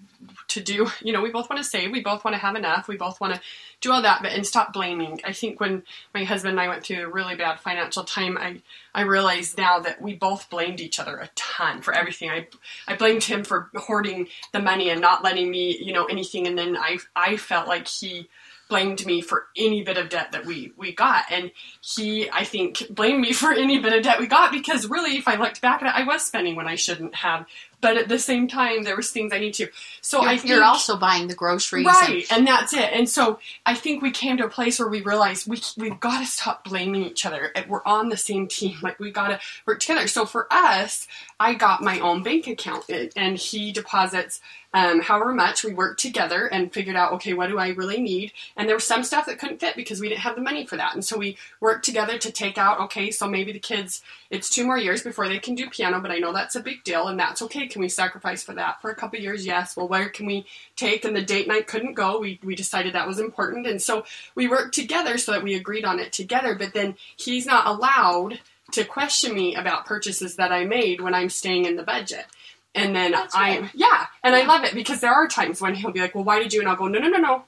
to 0.49 0.61
do. 0.63 0.89
You 1.03 1.13
know, 1.13 1.21
we 1.21 1.31
both 1.31 1.51
want 1.51 1.63
to 1.63 1.69
save. 1.69 1.93
We 1.93 2.01
both 2.01 2.25
want 2.25 2.35
to 2.35 2.41
have 2.41 2.57
enough. 2.57 2.89
We 2.89 2.97
both 2.97 3.21
want 3.21 3.35
to 3.35 3.41
do 3.83 3.93
all 3.93 4.01
that, 4.01 4.23
but 4.23 4.33
and 4.33 4.47
stop 4.47 4.73
blaming. 4.73 5.21
I 5.25 5.33
think 5.33 5.61
when 5.61 5.83
my 6.15 6.25
husband 6.25 6.53
and 6.53 6.61
I 6.61 6.69
went 6.69 6.85
through 6.85 7.05
a 7.05 7.09
really 7.09 7.37
bad 7.37 7.61
financial 7.61 8.03
time, 8.03 8.39
I 8.39 8.63
I 8.95 9.03
realized 9.03 9.59
now 9.59 9.79
that 9.81 10.01
we 10.01 10.15
both 10.15 10.49
blamed 10.49 10.81
each 10.81 10.99
other 10.99 11.19
a 11.19 11.29
ton 11.35 11.83
for 11.83 11.93
everything. 11.93 12.31
I 12.31 12.49
I 12.89 12.97
blamed 12.97 13.25
him 13.25 13.45
for 13.45 13.69
hoarding 13.77 14.29
the 14.53 14.61
money 14.61 14.89
and 14.89 15.03
not 15.03 15.23
letting 15.23 15.51
me, 15.51 15.77
you 15.77 15.93
know, 15.93 16.07
anything, 16.07 16.47
and 16.47 16.57
then 16.57 16.79
I 16.79 16.99
I 17.15 17.37
felt 17.37 17.69
like 17.69 17.87
he 17.87 18.31
blamed 18.69 19.05
me 19.07 19.21
for 19.21 19.47
any 19.57 19.83
bit 19.83 19.97
of 19.97 20.09
debt 20.09 20.33
that 20.33 20.47
we 20.47 20.73
we 20.77 20.93
got. 20.93 21.25
And 21.31 21.51
he 21.81 22.29
i 22.31 22.45
think 22.45 22.83
blamed 22.91 23.21
me 23.21 23.33
for 23.33 23.53
any 23.53 23.79
bit 23.79 23.93
of 23.93 24.03
debt 24.03 24.19
we 24.19 24.27
got 24.27 24.53
because 24.53 24.87
really 24.87 25.17
if 25.17 25.29
i 25.29 25.37
looked 25.37 25.61
back 25.61 25.83
at 25.83 25.89
it 25.89 25.95
i 25.95 26.05
was 26.05 26.25
spending 26.25 26.57
when 26.57 26.67
i 26.67 26.75
shouldn't 26.75 27.15
have 27.15 27.47
but 27.81 27.97
at 27.97 28.09
the 28.09 28.19
same 28.19 28.49
time 28.49 28.85
there 28.85 28.97
was 28.97 29.11
things 29.11 29.33
i 29.33 29.39
need 29.39 29.55
to. 29.55 29.69
So 30.01 30.21
you're, 30.21 30.31
i 30.31 30.37
think, 30.37 30.49
you're 30.49 30.65
also 30.65 30.97
buying 30.97 31.29
the 31.29 31.35
groceries 31.35 31.87
right 31.87 32.27
and, 32.31 32.39
and, 32.39 32.47
that's 32.47 32.73
it. 32.73 32.91
And 32.93 33.09
so 33.09 33.39
i 33.67 33.75
think 33.75 34.03
we 34.03 34.11
came 34.11 34.37
to 34.39 34.45
a 34.45 34.51
place 34.51 34.79
where 34.79 34.89
we 34.89 35.01
realized 35.01 35.49
we, 35.49 35.61
we've 35.77 36.01
got 36.01 36.21
to 36.21 36.27
stop 36.27 36.65
blaming 36.65 37.05
each 37.05 37.25
other. 37.25 37.53
We're 37.69 37.85
on 37.85 38.09
the 38.09 38.17
same 38.17 38.47
team. 38.49 38.79
Like 38.83 38.99
we 38.99 39.11
got 39.11 39.29
to 39.29 39.41
work 39.67 39.81
together. 39.81 40.07
So 40.07 40.27
for 40.27 40.47
us 40.51 41.07
i 41.41 41.55
got 41.55 41.83
my 41.83 42.01
own 42.01 42.23
bank 42.23 42.47
account 42.47 42.85
and 43.17 43.37
he 43.37 43.73
deposits 43.73 44.41
um, 44.75 45.01
however 45.01 45.33
much. 45.33 45.65
We 45.65 45.73
worked 45.73 45.99
together 46.01 46.47
and 46.47 46.73
figured 46.73 46.97
out 46.97 47.13
okay 47.15 47.33
what 47.33 47.49
do 47.49 47.59
i 47.59 47.69
really 47.69 48.01
need? 48.01 48.33
And 48.57 48.69
there 48.69 48.77
was 48.77 48.85
some 48.85 49.05
stuff 49.05 49.27
that 49.27 49.39
couldn't 49.39 49.61
fit 49.61 49.77
because 49.77 50.01
we 50.01 50.09
didn't 50.09 50.21
have 50.21 50.37
the 50.37 50.43
money 50.43 50.67
for 50.67 50.77
that. 50.77 50.95
And 50.95 51.05
so 51.05 51.17
we 51.17 51.37
worked 51.61 51.85
together 51.85 52.19
to 52.19 52.33
take 52.33 52.59
out 52.59 52.81
okay 52.81 53.11
so 53.11 53.29
maybe 53.29 53.53
the 53.53 53.59
kids 53.59 54.03
it's 54.31 54.51
two 54.51 54.65
more 54.65 54.79
years 54.79 55.03
before 55.03 55.29
they 55.29 55.39
can 55.39 55.55
do 55.55 55.69
piano 55.69 56.01
but 56.01 56.11
i 56.11 56.19
know 56.19 56.33
that's 56.33 56.57
a 56.57 56.61
big 56.61 56.83
deal 56.85 57.09
and 57.09 57.19
that's 57.19 57.43
okay 57.43 57.68
can 57.69 57.81
we 57.81 57.89
sacrifice 57.89 58.43
for 58.43 58.55
that 58.55 58.81
for 58.81 58.91
a 58.91 58.95
couple 58.95 59.19
years 59.19 59.47
yes 59.47 59.77
well 59.77 59.89
where 59.89 60.09
can 60.09 60.27
we 60.27 60.47
take 60.77 61.05
and 61.05 61.15
the 61.15 61.23
date 61.23 61.49
night 61.49 61.67
couldn't 61.67 61.95
go 61.95 62.19
we, 62.19 62.39
we 62.43 62.55
decided 62.55 62.95
that 62.95 63.07
was 63.07 63.19
important 63.19 63.67
and 63.67 63.81
so 63.81 64.05
we 64.35 64.49
worked 64.49 64.75
together 64.75 65.19
so 65.19 65.33
that 65.33 65.43
we 65.43 65.55
agreed 65.55 65.85
on 65.85 65.99
it 65.99 66.13
together 66.13 66.55
but 66.55 66.75
then 66.75 66.97
he's 67.17 67.47
not 67.47 67.67
allowed 67.67 68.41
to 68.73 68.85
question 68.85 69.35
me 69.35 69.55
about 69.55 69.87
purchases 69.87 70.37
that 70.37 70.53
i 70.53 70.65
made 70.65 71.01
when 71.01 71.15
i'm 71.15 71.29
staying 71.29 71.65
in 71.65 71.77
the 71.77 71.83
budget 71.83 72.27
and 72.75 72.95
then 72.95 73.13
That's 73.13 73.35
I, 73.35 73.61
right. 73.61 73.71
yeah, 73.75 74.07
and 74.23 74.35
yeah. 74.35 74.43
I 74.43 74.47
love 74.47 74.65
it 74.65 74.75
because 74.75 75.01
there 75.01 75.13
are 75.13 75.27
times 75.27 75.61
when 75.61 75.75
he'll 75.75 75.91
be 75.91 76.01
like, 76.01 76.15
"Well, 76.15 76.23
why 76.25 76.39
did 76.39 76.53
you?" 76.53 76.61
And 76.61 76.69
I'll 76.69 76.77
go, 76.77 76.87
"No, 76.87 76.99
no, 76.99 77.09
no, 77.09 77.19
no. 77.19 77.45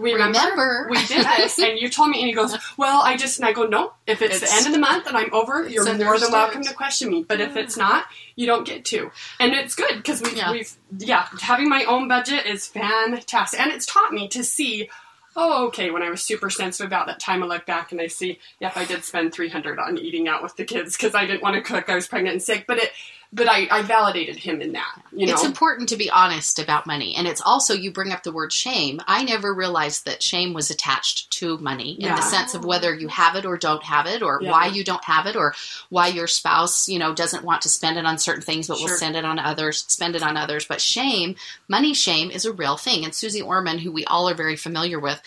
Remember, 0.00 0.28
Remember. 0.28 0.86
we 0.90 1.06
did 1.06 1.26
this, 1.26 1.58
and 1.62 1.78
you 1.78 1.88
told 1.88 2.10
me." 2.10 2.20
And 2.20 2.28
he 2.28 2.34
goes, 2.34 2.56
"Well, 2.76 3.02
I 3.02 3.16
just," 3.16 3.38
and 3.38 3.46
I 3.46 3.52
go, 3.52 3.64
"No. 3.64 3.92
If 4.06 4.22
it's, 4.22 4.42
it's 4.42 4.50
the 4.50 4.56
end 4.56 4.66
of 4.66 4.72
the 4.72 4.78
month 4.78 5.06
and 5.06 5.16
I'm 5.16 5.32
over, 5.32 5.68
you're 5.68 5.84
more 5.96 6.18
than 6.18 6.32
welcome 6.32 6.62
to 6.62 6.74
question 6.74 7.10
me. 7.10 7.24
But 7.26 7.40
if 7.40 7.56
it's 7.56 7.76
not, 7.76 8.06
you 8.36 8.46
don't 8.46 8.66
get 8.66 8.84
to." 8.86 9.10
And 9.38 9.52
it's 9.52 9.74
good 9.74 9.96
because 9.96 10.22
we've, 10.22 10.36
yeah. 10.36 10.52
we've, 10.52 10.72
yeah, 10.98 11.26
having 11.40 11.68
my 11.68 11.84
own 11.84 12.08
budget 12.08 12.46
is 12.46 12.66
fantastic, 12.66 13.60
and 13.60 13.70
it's 13.72 13.86
taught 13.86 14.12
me 14.12 14.28
to 14.28 14.42
see 14.42 14.88
oh, 15.36 15.66
okay, 15.68 15.90
when 15.90 16.02
I 16.02 16.10
was 16.10 16.22
super 16.22 16.50
sensitive 16.50 16.88
about 16.88 17.06
that 17.06 17.20
time, 17.20 17.42
I 17.42 17.46
look 17.46 17.66
back 17.66 17.92
and 17.92 18.00
I 18.00 18.08
see, 18.08 18.38
yep, 18.58 18.76
I 18.76 18.84
did 18.84 19.04
spend 19.04 19.32
300 19.32 19.78
on 19.78 19.98
eating 19.98 20.28
out 20.28 20.42
with 20.42 20.56
the 20.56 20.64
kids 20.64 20.96
because 20.96 21.14
I 21.14 21.26
didn't 21.26 21.42
want 21.42 21.54
to 21.54 21.62
cook. 21.62 21.88
I 21.88 21.94
was 21.94 22.08
pregnant 22.08 22.34
and 22.34 22.42
sick. 22.42 22.64
But 22.66 22.78
it, 22.78 22.90
but 23.32 23.48
I, 23.48 23.68
I 23.70 23.82
validated 23.82 24.36
him 24.36 24.60
in 24.60 24.72
that. 24.72 25.02
You 25.12 25.26
know, 25.26 25.32
it's 25.32 25.44
important 25.44 25.88
to 25.90 25.96
be 25.96 26.10
honest 26.10 26.58
about 26.58 26.86
money, 26.86 27.14
and 27.14 27.26
it's 27.28 27.40
also 27.40 27.74
you 27.74 27.92
bring 27.92 28.12
up 28.12 28.22
the 28.22 28.32
word 28.32 28.52
shame. 28.52 29.00
I 29.06 29.22
never 29.24 29.54
realized 29.54 30.04
that 30.06 30.22
shame 30.22 30.52
was 30.52 30.70
attached 30.70 31.30
to 31.32 31.58
money 31.58 31.92
in 31.94 32.06
Yeah. 32.06 32.16
the 32.16 32.22
sense 32.22 32.54
of 32.54 32.64
whether 32.64 32.94
you 32.94 33.08
have 33.08 33.36
it 33.36 33.44
or 33.44 33.56
don't 33.56 33.82
have 33.84 34.06
it, 34.06 34.22
or 34.22 34.40
Yeah. 34.42 34.50
why 34.50 34.66
you 34.66 34.82
don't 34.84 35.04
have 35.04 35.26
it, 35.26 35.36
or 35.36 35.54
why 35.90 36.08
your 36.08 36.26
spouse, 36.26 36.88
you 36.88 36.98
know, 36.98 37.12
doesn't 37.14 37.44
want 37.44 37.62
to 37.62 37.68
spend 37.68 37.98
it 37.98 38.06
on 38.06 38.18
certain 38.18 38.42
things, 38.42 38.66
but 38.68 38.78
will 38.80 38.88
Sure. 38.88 38.98
send 38.98 39.16
it 39.16 39.24
on 39.24 39.38
others, 39.38 39.84
spend 39.88 40.16
it 40.16 40.22
on 40.22 40.36
others. 40.36 40.64
But 40.64 40.80
shame, 40.80 41.36
money 41.68 41.94
shame, 41.94 42.30
is 42.30 42.44
a 42.44 42.52
real 42.52 42.76
thing. 42.76 43.04
And 43.04 43.14
Suze 43.14 43.40
Orman, 43.40 43.78
who 43.78 43.92
we 43.92 44.04
all 44.06 44.28
are 44.28 44.34
very 44.34 44.56
familiar 44.56 44.98
with, 44.98 45.20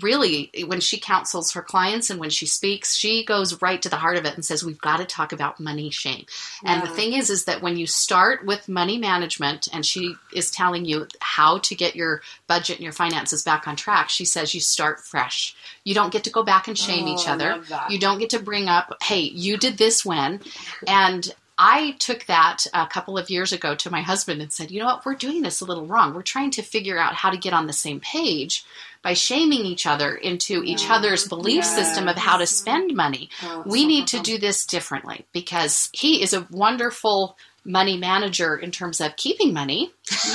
really, 0.00 0.50
when 0.66 0.80
she 0.80 0.98
counsels 0.98 1.52
her 1.52 1.62
clients 1.62 2.10
and 2.10 2.20
when 2.20 2.30
she 2.30 2.46
speaks, 2.46 2.96
she 2.96 3.24
goes 3.24 3.60
right 3.60 3.80
to 3.82 3.88
the 3.88 3.96
heart 3.96 4.16
of 4.16 4.24
it 4.24 4.34
and 4.34 4.44
says, 4.44 4.64
"We've 4.64 4.80
got 4.80 4.98
to 4.98 5.04
talk 5.04 5.32
about 5.32 5.60
money 5.60 5.90
shame." 5.90 6.26
And 6.64 6.82
the 6.82 6.88
thing 6.88 7.12
is, 7.14 7.30
is 7.30 7.44
that 7.46 7.49
when 7.60 7.76
you 7.76 7.86
start 7.86 8.44
with 8.46 8.68
money 8.68 8.98
management, 8.98 9.68
and 9.72 9.84
she 9.84 10.14
is 10.32 10.50
telling 10.50 10.84
you 10.84 11.06
how 11.20 11.58
to 11.58 11.74
get 11.74 11.96
your 11.96 12.22
budget 12.46 12.76
and 12.76 12.84
your 12.84 12.92
finances 12.92 13.42
back 13.42 13.66
on 13.66 13.76
track, 13.76 14.08
she 14.08 14.24
says 14.24 14.54
you 14.54 14.60
start 14.60 15.00
fresh. 15.00 15.56
You 15.84 15.94
don't 15.94 16.12
get 16.12 16.24
to 16.24 16.30
go 16.30 16.42
back 16.42 16.68
and 16.68 16.78
shame 16.78 17.06
Oh, 17.06 17.14
each 17.14 17.28
other. 17.28 17.62
You 17.88 17.98
don't 17.98 18.18
get 18.18 18.30
to 18.30 18.38
bring 18.38 18.68
up, 18.68 18.96
hey, 19.02 19.20
you 19.20 19.56
did 19.56 19.78
this 19.78 20.04
when, 20.04 20.40
and. 20.86 21.34
I 21.62 21.90
took 21.98 22.24
that 22.24 22.64
a 22.72 22.86
couple 22.86 23.18
of 23.18 23.28
years 23.28 23.52
ago 23.52 23.74
to 23.74 23.90
my 23.90 24.00
husband 24.00 24.40
and 24.40 24.50
said, 24.50 24.70
you 24.70 24.80
know 24.80 24.86
what, 24.86 25.04
we're 25.04 25.14
doing 25.14 25.42
this 25.42 25.60
a 25.60 25.66
little 25.66 25.84
wrong. 25.84 26.14
We're 26.14 26.22
trying 26.22 26.52
to 26.52 26.62
figure 26.62 26.98
out 26.98 27.12
how 27.12 27.28
to 27.28 27.36
get 27.36 27.52
on 27.52 27.66
the 27.66 27.74
same 27.74 28.00
page 28.00 28.64
by 29.02 29.14
shaming 29.14 29.64
each 29.64 29.86
other 29.86 30.14
into 30.14 30.62
each 30.64 30.84
Yeah. 30.84 30.96
other 30.96 31.16
belief 31.28 31.64
system 31.64 32.08
of 32.08 32.16
how 32.16 32.36
to 32.36 32.46
spend 32.46 32.94
money 32.94 33.30
we 33.64 33.86
need 33.86 34.06
to 34.08 34.20
do 34.20 34.38
this 34.38 34.66
differently 34.66 35.24
because 35.32 35.88
he 35.92 36.22
is 36.22 36.32
a 36.32 36.46
wonderful 36.50 37.36
money 37.64 37.96
manager 37.96 38.56
in 38.56 38.70
terms 38.70 39.00
of 39.00 39.16
keeping 39.16 39.52
money 39.52 39.92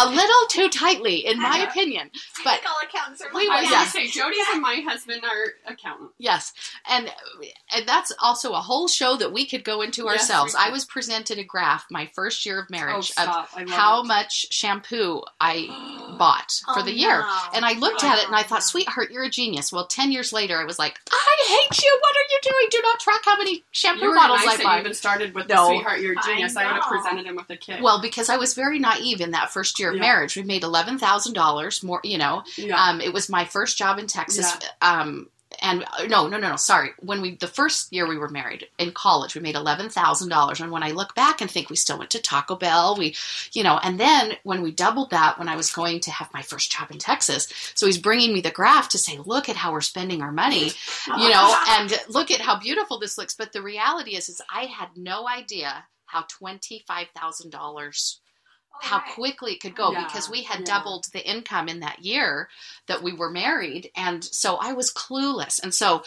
a 0.00 0.06
little 0.08 0.46
too 0.48 0.68
tightly 0.68 1.26
in 1.26 1.40
my 1.40 1.58
opinion 1.68 2.10
but 2.44 2.60
all 2.66 2.76
accountants 2.82 3.20
are 3.22 3.28
We 3.34 3.48
I 3.48 3.56
were- 3.56 3.62
was 3.62 3.70
yeah. 3.70 3.84
say 3.86 4.06
Jody's 4.06 4.46
and 4.52 4.60
my 4.62 4.76
husband 4.86 5.22
are 5.24 5.72
accountant. 5.72 6.10
yes 6.18 6.52
and 6.88 7.10
and 7.74 7.86
that's 7.86 8.12
also 8.20 8.52
a 8.52 8.60
whole 8.60 8.86
show 8.88 9.16
that 9.16 9.32
we 9.32 9.46
could 9.46 9.64
go 9.64 9.82
into 9.82 10.04
Yes, 10.04 10.12
ourselves 10.20 10.54
i 10.58 10.70
was 10.70 10.84
presented 10.84 11.38
a 11.38 11.44
graph 11.44 11.86
my 11.90 12.06
first 12.14 12.44
year 12.46 12.60
of 12.60 12.66
Oh, 12.68 12.70
marriage 12.70 13.10
of 13.10 13.24
stop! 13.24 13.48
I 13.56 13.60
love 13.64 13.70
how 13.70 14.00
it. 14.02 14.06
much 14.06 14.46
shampoo 14.52 15.22
i 15.40 15.66
bought 16.18 16.52
for 16.74 16.80
Oh, 16.80 16.84
the 16.84 16.92
year 16.94 17.20
no. 17.20 17.38
and 17.54 17.64
i 17.64 17.72
looked 17.74 18.04
oh, 18.04 18.08
at 18.08 18.18
it 18.18 18.26
and 18.26 18.36
i 18.36 18.42
thought 18.42 18.62
sweetheart 18.64 19.10
you're 19.10 19.24
a 19.24 19.30
genius 19.30 19.72
well 19.72 19.86
10 19.86 20.12
years 20.12 20.32
later 20.32 20.60
i 20.60 20.64
was 20.64 20.78
like 20.78 20.98
i 21.10 21.36
hate 21.48 21.82
you 21.82 21.98
what 22.00 22.16
are 22.16 22.28
you 22.30 22.38
doing 22.42 22.68
do 22.70 22.80
not 22.82 23.00
track 23.00 23.20
how 23.24 23.36
many 23.36 23.62
shampoo 23.72 24.06
You 24.06 24.14
bottles 24.14 24.40
nice 24.44 24.54
i 24.54 24.56
that 24.58 24.64
buy 24.64 24.74
you 24.76 24.80
even 24.80 24.94
started 24.94 25.34
with 25.34 25.48
No. 25.48 25.56
the 25.68 25.74
sweetheart. 25.74 26.00
You're 26.00 26.12
a 26.12 26.22
I 26.44 26.48
genius. 26.48 26.56
I, 26.56 26.66
would 26.66 26.82
have 26.82 26.90
presented 26.90 27.26
him 27.26 27.36
with 27.36 27.50
a 27.50 27.56
kid. 27.56 27.82
Well, 27.82 28.00
because 28.00 28.28
I 28.28 28.36
was 28.36 28.54
very 28.54 28.78
naive 28.78 29.20
in 29.20 29.32
that 29.32 29.50
first 29.50 29.78
year 29.78 29.90
of 29.90 29.96
Yeah. 29.96 30.00
marriage. 30.02 30.36
We 30.36 30.42
made 30.42 30.62
eleven 30.62 30.98
thousand 30.98 31.34
dollars 31.34 31.82
more. 31.82 32.00
You 32.04 32.18
know, 32.18 32.42
yeah. 32.56 32.82
um, 32.82 33.00
it 33.00 33.12
was 33.12 33.28
my 33.28 33.44
first 33.44 33.78
job 33.78 33.98
in 33.98 34.06
Texas. 34.06 34.52
Um, 34.80 35.28
and 35.60 35.84
uh, 35.84 36.04
no, 36.04 36.28
no, 36.28 36.38
no, 36.38 36.50
no. 36.50 36.56
Sorry. 36.56 36.90
When 37.00 37.20
we 37.20 37.36
the 37.36 37.46
first 37.46 37.92
year 37.92 38.08
we 38.08 38.16
were 38.16 38.28
married 38.28 38.68
in 38.78 38.92
college, 38.92 39.34
we 39.34 39.40
made 39.40 39.54
eleven 39.54 39.88
thousand 39.88 40.28
dollars. 40.28 40.60
And 40.60 40.70
when 40.70 40.82
I 40.82 40.90
look 40.92 41.14
back 41.14 41.40
and 41.40 41.50
think 41.50 41.68
we 41.68 41.76
still 41.76 41.98
went 41.98 42.10
to 42.10 42.22
Taco 42.22 42.56
Bell, 42.56 42.96
we, 42.96 43.14
you 43.52 43.62
know, 43.62 43.78
and 43.82 43.98
then 43.98 44.34
when 44.44 44.62
we 44.62 44.70
doubled 44.70 45.10
that, 45.10 45.38
when 45.38 45.48
I 45.48 45.56
was 45.56 45.72
going 45.72 46.00
to 46.00 46.10
have 46.10 46.32
my 46.32 46.42
first 46.42 46.72
job 46.72 46.90
in 46.90 46.98
Texas, 46.98 47.48
so 47.74 47.86
he's 47.86 47.98
bringing 47.98 48.32
me 48.32 48.40
the 48.40 48.50
graph 48.50 48.88
to 48.90 48.98
say, 48.98 49.18
look 49.24 49.48
at 49.48 49.56
how 49.56 49.72
we're 49.72 49.80
spending 49.80 50.22
our 50.22 50.32
money, 50.32 50.72
you 51.06 51.28
know, 51.28 51.56
and 51.68 51.92
look 52.08 52.30
at 52.30 52.40
how 52.40 52.58
beautiful 52.58 52.98
this 52.98 53.18
looks. 53.18 53.34
But 53.34 53.52
the 53.52 53.62
reality 53.62 54.16
is, 54.16 54.28
is 54.28 54.40
I 54.52 54.62
had 54.64 54.88
no 54.96 55.28
idea 55.28 55.84
how 56.12 56.24
twenty 56.28 56.84
five 56.86 57.08
thousand 57.16 57.50
dollars 57.50 58.20
how 58.80 59.00
quickly 59.14 59.52
it 59.52 59.60
could 59.60 59.76
go 59.76 59.92
Yeah, 59.92 60.04
because 60.04 60.30
we 60.30 60.42
had 60.42 60.60
yeah. 60.60 60.64
doubled 60.78 61.06
the 61.12 61.28
income 61.28 61.68
in 61.68 61.80
that 61.80 62.04
year 62.04 62.48
that 62.88 63.02
we 63.02 63.12
were 63.12 63.30
married. 63.30 63.90
And 63.96 64.24
so 64.24 64.56
i 64.56 64.72
was 64.72 64.92
clueless. 64.92 65.62
And 65.62 65.74
so 65.74 66.02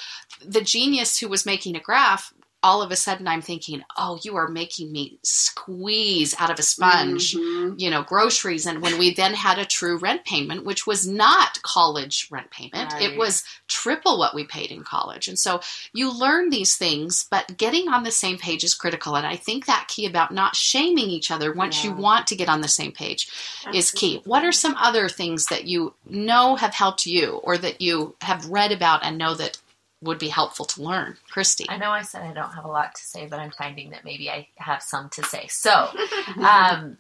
the 0.45 0.62
genius 0.62 1.19
who 1.19 1.27
was 1.29 1.45
making 1.45 1.75
a 1.75 1.79
graph 1.79 2.33
all 2.63 2.81
of 2.81 2.89
a 2.91 2.95
sudden 2.95 3.27
i'm 3.27 3.41
thinking 3.41 3.83
oh 3.97 4.17
you 4.24 4.35
are 4.35 4.47
making 4.47 4.91
me 4.91 5.19
squeeze 5.24 6.35
out 6.39 6.50
of 6.50 6.59
a 6.59 6.63
sponge 6.63 7.35
Mhm. 7.35 7.79
you 7.79 7.89
know 7.89 8.03
groceries. 8.03 8.65
And 8.65 8.81
when 8.81 8.97
we 8.97 9.13
then 9.13 9.33
had 9.33 9.57
a 9.59 9.65
true 9.65 9.97
rent 9.97 10.25
payment 10.25 10.65
which 10.65 10.85
was 10.88 11.07
not 11.07 11.62
college 11.62 12.27
rent 12.31 12.51
payment 12.51 12.93
it 13.00 13.17
was 13.17 13.43
triple 13.67 14.17
what 14.17 14.33
we 14.35 14.43
paid 14.43 14.71
in 14.71 14.83
college. 14.83 15.27
And 15.27 15.38
so 15.38 15.62
you 15.93 16.12
learn 16.12 16.50
these 16.50 16.75
things 16.75 17.25
but 17.29 17.57
getting 17.57 17.88
on 17.89 18.03
the 18.03 18.12
same 18.12 18.38
page 18.38 18.63
is 18.63 18.74
critical. 18.75 19.15
And 19.15 19.25
i 19.27 19.35
think 19.35 19.65
that 19.65 19.88
key 19.88 20.05
about 20.05 20.33
not 20.33 20.55
shaming 20.55 21.09
each 21.09 21.31
other 21.31 21.53
once 21.53 21.83
you 21.83 21.91
want 21.91 22.27
to 22.27 22.35
get 22.35 22.50
on 22.50 22.62
the 22.62 22.67
same 22.67 22.91
page 22.91 23.27
is 23.74 23.91
key. 23.91 24.21
What 24.25 24.43
are 24.43 24.51
some 24.51 24.75
other 24.75 25.09
things 25.09 25.45
that 25.47 25.65
you 25.65 25.93
know 26.09 26.55
have 26.55 26.74
helped 26.74 27.05
you 27.05 27.39
or 27.43 27.57
that 27.57 27.81
you 27.81 28.15
have 28.21 28.50
read 28.50 28.71
about 28.71 29.03
and 29.03 29.17
know 29.17 29.33
that 29.35 29.57
would 30.01 30.19
be 30.19 30.27
helpful 30.27 30.65
to 30.65 30.83
learn 30.83 31.17
christy 31.29 31.65
I 31.69 31.77
know 31.77 31.91
I 31.91 32.01
said 32.01 32.23
I 32.23 32.33
don't 32.33 32.53
have 32.53 32.65
a 32.65 32.69
lot 32.69 32.95
to 32.95 33.01
say, 33.01 33.27
but 33.27 33.39
I'm 33.39 33.51
finding 33.51 33.91
that 33.91 34.05
maybe 34.05 34.29
I 34.29 34.47
have 34.57 34.81
some 34.81 35.09
to 35.11 35.23
say. 35.23 35.47
So, 35.49 35.89
um, 36.37 36.97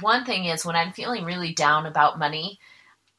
one 0.00 0.24
thing 0.24 0.46
is 0.46 0.64
when 0.64 0.76
I'm 0.76 0.92
feeling 0.92 1.24
really 1.24 1.52
down 1.54 1.86
about 1.86 2.18
money, 2.18 2.58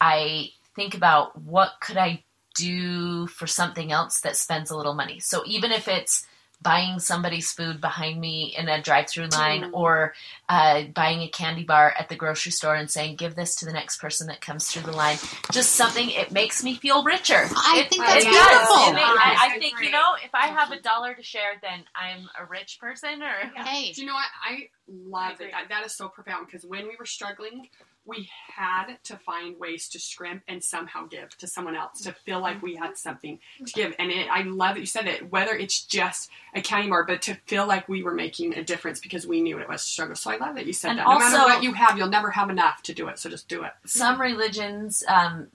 I 0.00 0.50
think 0.76 0.94
about 0.94 1.40
what 1.40 1.72
could 1.80 1.96
I 1.96 2.22
do 2.54 3.26
for 3.26 3.46
something 3.46 3.92
else 3.92 4.20
that 4.20 4.36
spends 4.36 4.70
a 4.70 4.76
little 4.76 4.94
money. 4.94 5.20
So 5.20 5.42
even 5.46 5.72
if 5.72 5.88
it's 5.88 6.26
buying 6.64 6.98
somebody's 6.98 7.52
food 7.52 7.80
behind 7.80 8.20
me 8.20 8.52
in 8.58 8.68
a 8.68 8.82
drive-through 8.82 9.28
line 9.28 9.70
or 9.72 10.14
uh, 10.48 10.82
buying 10.94 11.20
a 11.20 11.28
candy 11.28 11.62
bar 11.62 11.94
at 11.96 12.08
the 12.08 12.16
grocery 12.16 12.50
store 12.50 12.74
and 12.74 12.90
saying 12.90 13.14
give 13.14 13.36
this 13.36 13.54
to 13.56 13.66
the 13.66 13.72
next 13.72 13.98
person 14.00 14.26
that 14.26 14.40
comes 14.40 14.66
through 14.68 14.82
the 14.82 14.90
line. 14.96 15.18
Just 15.52 15.72
something 15.74 16.10
it 16.10 16.32
makes 16.32 16.64
me 16.64 16.74
feel 16.74 17.04
richer. 17.04 17.46
I 17.54 17.82
It- 17.84 17.90
think 17.90 18.02
that's 18.04 18.24
does. 18.24 18.34
beautiful. 18.34 18.76
It 18.88 18.92
ma- 18.94 18.98
I, 19.00 19.36
I 19.50 19.54
I 19.54 19.58
think 19.60 19.80
you 19.80 19.90
know 19.92 20.14
if 20.24 20.34
I 20.34 20.46
have 20.48 20.72
a 20.72 20.80
dollar 20.80 21.14
to 21.14 21.22
share 21.22 21.52
then 21.62 21.84
I'm 21.94 22.28
a 22.40 22.44
rich 22.46 22.78
person 22.80 23.22
or 23.22 23.62
hey. 23.62 23.92
Do 23.92 24.00
you 24.00 24.06
know 24.08 24.14
what? 24.14 24.24
I 24.44 24.68
love 24.88 25.40
it. 25.40 25.50
That, 25.52 25.68
that 25.68 25.86
is 25.86 25.94
so 25.94 26.08
profound 26.08 26.46
because 26.46 26.64
when 26.64 26.86
we 26.86 26.96
were 26.98 27.06
struggling, 27.06 27.68
we 28.06 28.28
had 28.54 28.96
to 29.04 29.16
find 29.16 29.58
ways 29.58 29.88
to 29.88 29.98
scrimp 29.98 30.42
and 30.46 30.62
somehow 30.62 31.06
give 31.06 31.36
to 31.38 31.46
someone 31.46 31.74
else 31.74 32.02
to 32.02 32.12
feel 32.12 32.40
like 32.40 32.62
we 32.62 32.76
had 32.76 32.98
something 32.98 33.38
to 33.64 33.72
give. 33.72 33.94
And 33.98 34.10
it, 34.10 34.28
I 34.30 34.42
love 34.42 34.74
that 34.74 34.80
you 34.80 34.86
said 34.86 35.06
it, 35.06 35.30
whether 35.32 35.52
it's 35.52 35.84
just 35.84 36.30
a 36.54 36.60
county 36.60 36.88
bar, 36.88 37.04
but 37.04 37.22
to 37.22 37.34
feel 37.46 37.66
like 37.66 37.88
we 37.88 38.02
were 38.02 38.14
making 38.14 38.54
a 38.56 38.62
difference 38.62 39.00
because 39.00 39.26
we 39.26 39.40
knew 39.40 39.58
it 39.58 39.68
was 39.68 39.82
a 39.82 39.86
struggle. 39.86 40.16
So 40.16 40.30
I 40.30 40.36
love 40.36 40.56
that 40.56 40.66
you 40.66 40.74
said 40.74 40.90
And 40.90 40.98
that. 40.98 41.08
No 41.08 41.18
matter 41.18 41.38
what 41.38 41.62
you 41.62 41.72
have, 41.72 41.96
you'll 41.96 42.08
never 42.08 42.30
have 42.30 42.50
enough 42.50 42.82
to 42.82 42.94
do 42.94 43.08
it. 43.08 43.18
So 43.18 43.30
just 43.30 43.48
do 43.48 43.62
it. 43.62 43.72
some 43.86 44.20
religions 44.20 45.02
um, 45.08 45.48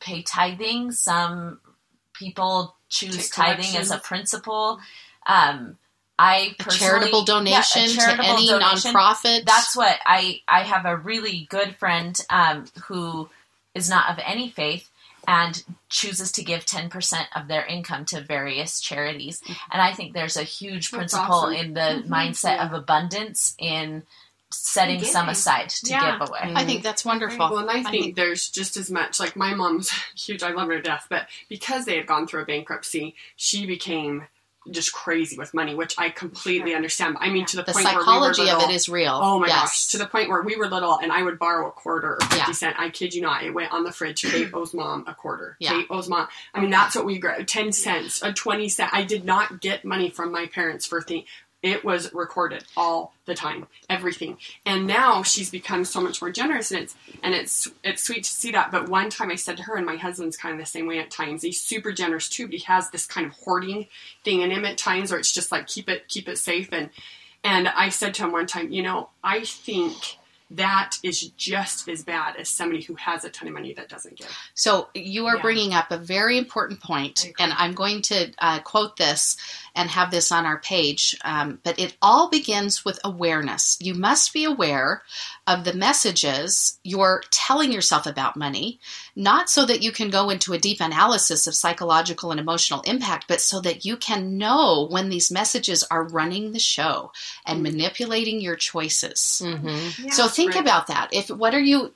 pay 0.00 0.22
tithing 0.22 0.92
some 0.92 1.60
people 2.14 2.76
choose 2.88 3.28
tithing 3.28 3.76
as 3.76 3.90
a 3.90 3.98
principle 3.98 4.78
um, 5.26 5.76
I 6.18 6.54
a 6.58 6.62
personally- 6.62 6.78
charitable 6.90 7.18
yeah, 7.18 7.22
a 7.24 7.26
donation 7.26 7.88
to 7.88 8.24
any 8.24 8.48
donation. 8.48 8.92
nonprofit 8.94 9.44
That's 9.46 9.74
what 9.76 9.98
I 10.06 10.40
I 10.46 10.62
have 10.62 10.84
a 10.86 10.96
really 10.96 11.46
good 11.50 11.76
friend 11.76 12.18
um, 12.30 12.66
who 12.86 13.28
is 13.74 13.90
not 13.90 14.10
of 14.10 14.18
any 14.24 14.48
faith 14.50 14.88
and 15.26 15.64
chooses 15.88 16.30
to 16.32 16.44
give 16.44 16.66
10% 16.66 17.24
of 17.34 17.48
their 17.48 17.64
income 17.64 18.04
to 18.04 18.20
various 18.20 18.78
charities 18.80 19.42
and 19.72 19.80
I 19.82 19.92
think 19.92 20.12
there's 20.12 20.36
a 20.36 20.42
huge 20.42 20.90
That's 20.90 20.98
principle 21.14 21.34
awesome. 21.46 21.54
in 21.54 21.74
the 21.74 22.04
mindset 22.06 22.64
of 22.64 22.72
abundance 22.74 23.54
in 23.58 24.02
setting 24.50 24.98
Giving. 24.98 25.12
some 25.12 25.28
aside 25.28 25.70
to 25.70 25.90
Yeah. 25.90 26.18
give 26.18 26.28
away. 26.28 26.52
i 26.54 26.64
think 26.64 26.84
that's 26.84 27.04
wonderful 27.04 27.38
Well, 27.50 27.58
and 27.58 27.70
I 27.70 27.78
I 27.80 27.82
think 27.82 28.04
think- 28.04 28.16
there's 28.16 28.48
just 28.50 28.76
as 28.76 28.88
much 28.90 29.18
like 29.18 29.34
my 29.34 29.52
mom's 29.54 29.90
huge. 30.16 30.44
I 30.44 30.50
love 30.50 30.68
her 30.68 30.76
to 30.76 30.82
death, 30.82 31.06
but 31.10 31.26
because 31.48 31.86
they 31.86 31.96
had 31.96 32.06
gone 32.06 32.28
through 32.28 32.42
a 32.42 32.46
bankruptcy, 32.46 33.16
she 33.34 33.66
became 33.66 34.28
just 34.70 34.92
crazy 34.92 35.36
with 35.36 35.52
money, 35.54 35.74
which 35.74 35.94
I 35.98 36.10
completely 36.10 36.74
understand. 36.74 37.16
I 37.20 37.28
mean, 37.30 37.46
to 37.46 37.56
the, 37.56 37.62
the 37.62 37.72
point 37.72 37.84
where 37.84 37.94
psychology 37.94 38.42
we 38.42 38.48
were 38.50 38.56
of 38.56 38.62
it 38.70 38.70
is 38.74 38.88
real 38.88 39.18
Oh 39.22 39.38
my 39.38 39.46
yes. 39.48 39.60
gosh! 39.60 39.86
To 39.88 39.98
the 39.98 40.06
point 40.06 40.28
where 40.28 40.42
we 40.42 40.56
were 40.56 40.68
little, 40.68 40.98
and 40.98 41.12
I 41.12 41.22
would 41.22 41.38
borrow 41.38 41.68
a 41.68 41.72
quarter 41.72 42.14
or 42.14 42.20
fifty 42.20 42.36
Yeah. 42.38 42.52
cent. 42.52 42.76
I 42.78 42.90
kid 42.90 43.14
you 43.14 43.22
not. 43.22 43.44
It 43.44 43.52
went 43.52 43.72
on 43.72 43.84
the 43.84 43.92
fridge. 43.92 44.22
Kate 44.30 44.50
owes 44.54 44.74
mom 44.74 45.04
a 45.06 45.14
quarter. 45.14 45.56
Yeah. 45.60 45.70
Kate 45.70 45.86
owes 45.90 46.08
mom. 46.08 46.28
I 46.54 46.60
mean, 46.60 46.70
that's 46.70 46.94
what 46.96 47.04
we 47.04 47.18
grew. 47.18 47.44
Ten 47.44 47.72
cents, 47.72 48.22
a 48.22 48.32
twenty 48.32 48.68
cent. 48.68 48.90
I 48.92 49.02
did 49.04 49.24
not 49.24 49.60
get 49.60 49.84
money 49.84 50.10
from 50.10 50.32
my 50.32 50.46
parents 50.46 50.86
for 50.86 51.00
thing. 51.02 51.24
It 51.64 51.82
was 51.82 52.12
recorded 52.12 52.62
all 52.76 53.14
the 53.24 53.34
time, 53.34 53.68
everything. 53.88 54.36
And 54.66 54.86
now 54.86 55.22
she's 55.22 55.48
become 55.48 55.86
so 55.86 55.98
much 55.98 56.20
more 56.20 56.30
generous, 56.30 56.70
and 56.70 56.82
it's 56.82 56.94
and 57.22 57.34
it's 57.34 57.70
it's 57.82 58.02
sweet 58.02 58.24
to 58.24 58.30
see 58.30 58.50
that. 58.50 58.70
But 58.70 58.90
one 58.90 59.08
time 59.08 59.30
I 59.30 59.36
said 59.36 59.56
to 59.56 59.62
her, 59.62 59.74
and 59.74 59.86
my 59.86 59.96
husband's 59.96 60.36
kind 60.36 60.52
of 60.52 60.60
the 60.60 60.70
same 60.70 60.86
way 60.86 60.98
at 60.98 61.10
times. 61.10 61.40
He's 61.40 61.58
super 61.58 61.90
generous 61.90 62.28
too, 62.28 62.48
but 62.48 62.56
he 62.56 62.64
has 62.64 62.90
this 62.90 63.06
kind 63.06 63.26
of 63.26 63.32
hoarding 63.32 63.86
thing 64.24 64.42
in 64.42 64.50
him 64.50 64.66
at 64.66 64.76
times, 64.76 65.10
where 65.10 65.18
it's 65.18 65.32
just 65.32 65.50
like 65.50 65.66
keep 65.66 65.88
it 65.88 66.06
keep 66.06 66.28
it 66.28 66.36
safe. 66.36 66.68
And 66.70 66.90
and 67.42 67.66
I 67.66 67.88
said 67.88 68.12
to 68.14 68.24
him 68.24 68.32
one 68.32 68.46
time, 68.46 68.70
you 68.70 68.82
know, 68.82 69.08
I 69.22 69.44
think 69.44 70.18
that 70.50 70.96
is 71.02 71.20
just 71.30 71.88
as 71.88 72.02
bad 72.04 72.36
as 72.36 72.48
somebody 72.48 72.82
who 72.82 72.94
has 72.94 73.24
a 73.24 73.30
ton 73.30 73.48
of 73.48 73.54
money 73.54 73.72
that 73.74 73.88
doesn't 73.88 74.16
give. 74.18 74.28
So 74.54 74.88
you 74.94 75.26
are 75.26 75.36
Yeah. 75.36 75.42
bringing 75.42 75.74
up 75.74 75.90
a 75.90 75.98
very 75.98 76.38
important 76.38 76.80
point, 76.80 77.26
I 77.38 77.42
and 77.42 77.52
I'm 77.54 77.74
going 77.74 78.02
to 78.02 78.30
uh, 78.38 78.60
quote 78.60 78.96
this 78.96 79.36
and 79.74 79.90
have 79.90 80.10
this 80.10 80.30
on 80.30 80.46
our 80.46 80.58
page. 80.58 81.16
Um, 81.24 81.58
but 81.64 81.78
it 81.78 81.96
all 82.00 82.28
begins 82.28 82.84
with 82.84 83.00
awareness. 83.02 83.76
You 83.80 83.94
must 83.94 84.32
be 84.32 84.44
aware 84.44 85.02
of 85.46 85.64
the 85.64 85.72
messages 85.72 86.78
you're 86.84 87.22
telling 87.30 87.72
yourself 87.72 88.06
about 88.06 88.36
money, 88.36 88.78
not 89.16 89.50
so 89.50 89.64
that 89.66 89.82
you 89.82 89.90
can 89.92 90.10
go 90.10 90.30
into 90.30 90.52
a 90.52 90.58
deep 90.58 90.80
analysis 90.80 91.46
of 91.46 91.54
psychological 91.54 92.30
and 92.30 92.38
emotional 92.38 92.82
impact, 92.82 93.26
but 93.26 93.40
so 93.40 93.60
that 93.62 93.84
you 93.84 93.96
can 93.96 94.38
know 94.38 94.86
when 94.90 95.08
these 95.08 95.30
messages 95.30 95.82
are 95.90 96.04
running 96.04 96.52
the 96.52 96.58
show 96.58 97.10
and 97.46 97.62
manipulating 97.62 98.40
your 98.40 98.56
choices. 98.56 99.42
Mm-hmm. 99.44 100.10
So 100.10 100.28
think 100.34 100.54
right. 100.54 100.62
about 100.62 100.88
that. 100.88 101.08
If 101.12 101.30
what 101.30 101.54
are 101.54 101.60
you 101.60 101.92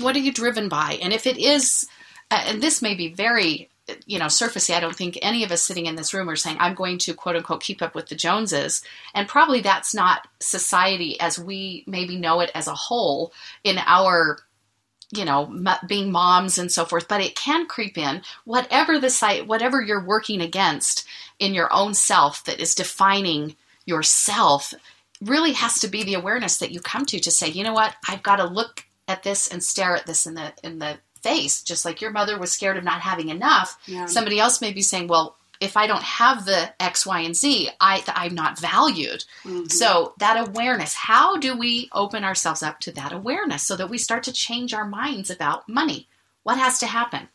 what 0.00 0.16
are 0.16 0.20
you 0.20 0.32
driven 0.32 0.68
by? 0.68 0.98
And 1.02 1.12
if 1.12 1.26
it 1.26 1.38
is 1.38 1.86
uh, 2.30 2.44
and 2.46 2.62
this 2.62 2.80
may 2.82 2.94
be 2.94 3.12
very 3.12 3.68
you 4.06 4.18
know 4.18 4.26
surfacey 4.26 4.74
i 4.74 4.80
don't 4.80 4.96
think 4.96 5.18
any 5.22 5.42
of 5.44 5.50
us 5.50 5.62
sitting 5.62 5.86
in 5.86 5.96
this 5.96 6.14
room 6.14 6.30
are 6.30 6.36
saying 6.36 6.56
i'm 6.60 6.74
going 6.74 6.98
to 6.98 7.14
quote 7.14 7.36
unquote 7.36 7.62
keep 7.62 7.82
up 7.82 7.94
with 7.94 8.06
the 8.06 8.14
joneses 8.14 8.82
and 9.14 9.28
probably 9.28 9.60
that's 9.60 9.94
not 9.94 10.28
society 10.40 11.20
as 11.20 11.38
we 11.38 11.84
maybe 11.86 12.16
know 12.16 12.40
it 12.40 12.50
as 12.54 12.68
a 12.68 12.74
whole 12.74 13.32
in 13.64 13.78
our 13.78 14.38
you 15.10 15.24
know 15.24 15.44
m- 15.44 15.86
being 15.86 16.12
moms 16.12 16.58
and 16.58 16.70
so 16.70 16.84
forth 16.84 17.08
but 17.08 17.20
it 17.20 17.34
can 17.34 17.66
creep 17.66 17.98
in 17.98 18.22
whatever 18.44 18.98
the 18.98 19.10
site 19.10 19.46
whatever 19.46 19.82
you're 19.82 20.06
working 20.06 20.40
against 20.40 21.06
in 21.38 21.52
your 21.52 21.70
own 21.72 21.92
self 21.92 22.44
that 22.44 22.60
is 22.60 22.74
defining 22.74 23.56
yourself 23.84 24.72
really 25.22 25.52
has 25.52 25.80
to 25.80 25.88
be 25.88 26.02
the 26.04 26.14
awareness 26.14 26.58
that 26.58 26.72
you 26.72 26.80
come 26.80 27.04
to 27.06 27.18
to 27.20 27.30
say 27.30 27.48
you 27.48 27.64
know 27.64 27.72
what? 27.74 27.94
I've 28.08 28.22
got 28.22 28.36
to 28.36 28.44
look 28.44 28.84
at 29.08 29.22
this 29.22 29.48
and 29.48 29.62
stare 29.62 29.96
at 29.96 30.06
this 30.06 30.26
in 30.26 30.34
the 30.34 30.52
in 30.62 30.78
the 30.78 30.98
face 31.22 31.62
just 31.62 31.84
like 31.84 32.00
your 32.00 32.10
mother 32.10 32.38
was 32.38 32.50
scared 32.50 32.76
of 32.76 32.84
not 32.84 33.00
having 33.00 33.28
enough. 33.28 33.78
Yeah. 33.86 34.06
somebody 34.06 34.38
else 34.40 34.60
may 34.60 34.72
be 34.72 34.82
saying 34.82 35.06
well 35.08 35.36
if 35.60 35.76
i 35.76 35.86
don't 35.86 36.02
have 36.02 36.44
the 36.44 36.72
x 36.82 37.06
y 37.06 37.20
and 37.20 37.36
z 37.36 37.70
i 37.80 38.02
i'm 38.08 38.34
not 38.34 38.58
valued. 38.58 39.24
Mhm. 39.44 39.70
so 39.70 40.14
that 40.18 40.48
awareness 40.48 40.94
how 40.94 41.36
do 41.36 41.56
we 41.56 41.88
open 41.92 42.24
ourselves 42.24 42.60
up 42.62 42.80
to 42.80 42.92
that 42.92 43.12
awareness 43.12 43.62
so 43.62 43.76
that 43.76 43.88
we 43.90 43.98
start 43.98 44.24
to 44.24 44.32
change 44.32 44.74
our 44.74 44.84
minds 44.86 45.30
about 45.30 45.68
money? 45.68 46.08
What 46.42 46.58
has 46.58 46.80
to 46.80 46.86
happen 46.88 47.28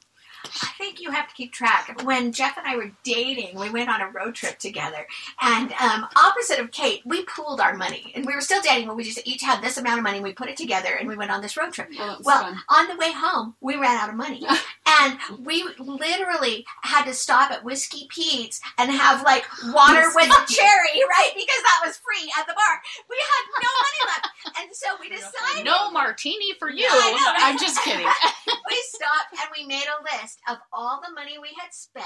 I 0.45 0.69
think 0.77 1.01
you 1.01 1.11
have 1.11 1.27
to 1.27 1.35
keep 1.35 1.51
track. 1.53 2.01
When 2.03 2.31
Jeff 2.31 2.57
and 2.57 2.65
I 2.67 2.75
were 2.75 2.91
dating, 3.03 3.57
we 3.59 3.69
went 3.69 3.89
on 3.89 4.01
a 4.01 4.09
road 4.09 4.35
trip 4.35 4.59
together, 4.59 5.05
and 5.41 5.71
um, 5.73 6.07
opposite 6.15 6.59
of 6.59 6.71
Kate, 6.71 7.01
we 7.05 7.23
pooled 7.25 7.59
our 7.59 7.75
money, 7.75 8.11
and 8.15 8.25
we 8.25 8.33
were 8.33 8.41
still 8.41 8.61
dating, 8.61 8.87
but 8.87 8.95
we 8.95 9.03
just 9.03 9.19
each 9.25 9.41
had 9.43 9.61
this 9.61 9.77
amount 9.77 9.99
of 9.99 10.03
money. 10.03 10.17
and 10.17 10.23
We 10.23 10.33
put 10.33 10.49
it 10.49 10.57
together, 10.57 10.89
and 10.99 11.07
we 11.07 11.15
went 11.15 11.31
on 11.31 11.41
this 11.41 11.57
road 11.57 11.73
trip. 11.73 11.89
Well, 11.97 12.19
Well, 12.23 12.41
fun. 12.43 12.57
on 12.69 12.87
the 12.87 12.95
way 12.97 13.11
home, 13.11 13.55
we 13.61 13.75
ran 13.75 13.97
out 13.97 14.09
of 14.09 14.15
money. 14.15 14.45
and 15.01 15.17
we 15.45 15.63
literally 15.77 16.65
had 16.83 17.05
to 17.05 17.13
stop 17.13 17.51
at 17.51 17.63
Whiskey 17.63 18.07
Pete's 18.09 18.59
and 18.77 18.89
have 18.91 19.23
like 19.23 19.45
water 19.65 20.09
with 20.15 20.29
a 20.29 20.51
cherry, 20.53 21.01
right? 21.09 21.31
Because 21.35 21.61
that 21.63 21.81
was 21.85 21.97
free 21.97 22.31
at 22.39 22.47
the 22.47 22.53
bar. 22.53 22.81
We 23.09 23.17
had 23.17 23.43
no 23.61 23.69
money 23.83 24.11
left. 24.11 24.27
And 24.59 24.75
so 24.75 24.87
we 24.99 25.09
decided 25.09 25.65
no 25.65 25.91
martini 25.91 26.53
for 26.59 26.69
you 26.69 26.87
I 26.89 27.11
know, 27.11 27.31
right? 27.33 27.51
i'm 27.51 27.57
just 27.59 27.81
kidding 27.83 28.05
we 28.47 28.83
stopped 28.87 29.33
and 29.33 29.49
we 29.55 29.65
made 29.65 29.83
a 29.85 30.01
list 30.03 30.26
of 30.47 30.57
all 30.73 31.01
the 31.01 31.13
money 31.13 31.37
we 31.39 31.55
had 31.59 31.73
spent 31.73 32.05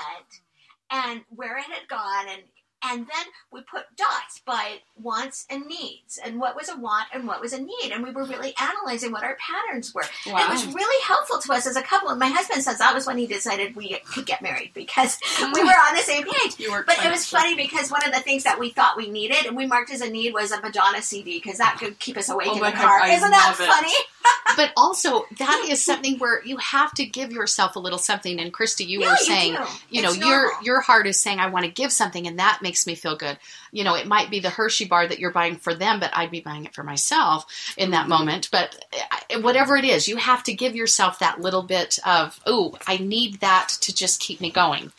and 0.91 1.21
where 1.29 1.57
it 1.57 1.65
had 1.65 1.87
gone 1.87 2.27
and 2.29 2.43
and 2.83 2.99
then 3.01 3.25
we 3.51 3.61
put 3.61 3.83
dots 3.95 4.41
by 4.45 4.79
wants 4.95 5.45
and 5.49 5.65
needs 5.65 6.19
and 6.23 6.39
what 6.39 6.55
was 6.55 6.69
a 6.69 6.77
want 6.77 7.07
and 7.13 7.27
what 7.27 7.41
was 7.41 7.53
a 7.53 7.59
need 7.61 7.91
and 7.91 8.03
we 8.03 8.11
were 8.11 8.23
really 8.25 8.53
analyzing 8.59 9.11
what 9.11 9.23
our 9.23 9.37
patterns 9.39 9.93
were 9.93 10.03
it 10.25 10.49
was 10.49 10.65
really 10.73 11.03
helpful 11.05 11.39
to 11.39 11.53
us 11.53 11.67
as 11.67 11.75
a 11.75 11.81
couple 11.81 12.09
and 12.09 12.19
my 12.19 12.27
husband 12.27 12.63
says 12.63 12.77
that 12.79 12.93
was 12.93 13.05
when 13.05 13.17
he 13.17 13.27
decided 13.27 13.75
we 13.75 13.97
could 14.13 14.25
get 14.25 14.41
married 14.41 14.71
because 14.73 15.19
we 15.53 15.63
were 15.63 15.69
on 15.69 15.95
the 15.95 16.01
same 16.01 16.23
page 16.23 16.59
You 16.59 16.71
but 16.85 17.03
it 17.03 17.11
was 17.11 17.27
funny 17.27 17.55
because 17.55 17.91
one 17.91 18.05
of 18.05 18.13
the 18.13 18.21
things 18.21 18.43
that 18.43 18.59
we 18.59 18.69
thought 18.69 18.97
we 18.97 19.09
needed 19.09 19.45
and 19.45 19.55
we 19.55 19.65
marked 19.65 19.91
as 19.91 20.01
a 20.01 20.09
need 20.09 20.33
was 20.33 20.51
a 20.51 20.61
Madonna 20.61 21.01
CD 21.01 21.39
because 21.39 21.57
that 21.57 21.77
could 21.79 21.99
keep 21.99 22.17
us 22.17 22.29
awake 22.29 22.47
Oh 22.49 22.55
in 22.55 22.59
the 22.61 22.71
car. 22.71 22.99
I 23.01 23.13
Isn't 23.13 23.31
that 23.31 23.55
funny? 23.55 23.93
but 24.55 24.71
also 24.77 25.25
that 25.37 25.65
is 25.69 25.83
something 25.85 26.17
where 26.19 26.43
you 26.43 26.57
have 26.57 26.93
to 26.93 27.05
give 27.05 27.31
yourself 27.31 27.75
a 27.75 27.79
little 27.79 27.99
something 27.99 28.39
and 28.39 28.53
christy 28.53 28.83
you 28.83 29.01
Yeah, 29.01 29.11
were 29.11 29.15
saying 29.17 29.53
do. 29.55 29.63
you 29.89 30.01
know 30.01 30.11
your 30.11 30.51
your 30.61 30.81
heart 30.81 31.07
is 31.07 31.19
saying 31.19 31.39
i 31.39 31.47
want 31.47 31.65
to 31.65 31.71
give 31.71 31.91
something 31.91 32.27
and 32.27 32.37
that 32.39 32.59
makes 32.61 32.70
me 32.87 32.95
feel 32.95 33.15
good 33.15 33.37
you 33.71 33.83
know 33.83 33.95
it 33.95 34.07
might 34.07 34.29
be 34.29 34.39
the 34.39 34.49
hershey 34.49 34.85
bar 34.85 35.07
that 35.07 35.19
you're 35.19 35.31
buying 35.31 35.55
for 35.55 35.73
them 35.73 35.99
but 35.99 36.11
i'd 36.15 36.31
be 36.31 36.41
buying 36.41 36.65
it 36.65 36.73
for 36.73 36.83
myself 36.83 37.45
in 37.77 37.91
that 37.91 38.07
moment 38.07 38.49
but 38.51 38.83
uh, 39.31 39.39
whatever 39.41 39.77
it 39.77 39.85
is 39.85 40.07
you 40.07 40.17
have 40.17 40.43
to 40.43 40.53
give 40.53 40.75
yourself 40.75 41.19
that 41.19 41.39
little 41.41 41.63
bit 41.63 41.99
of 42.05 42.39
oh 42.45 42.77
i 42.87 42.97
need 42.97 43.39
that 43.39 43.69
to 43.81 43.93
just 43.93 44.19
keep 44.19 44.41
me 44.41 44.49
going 44.51 44.91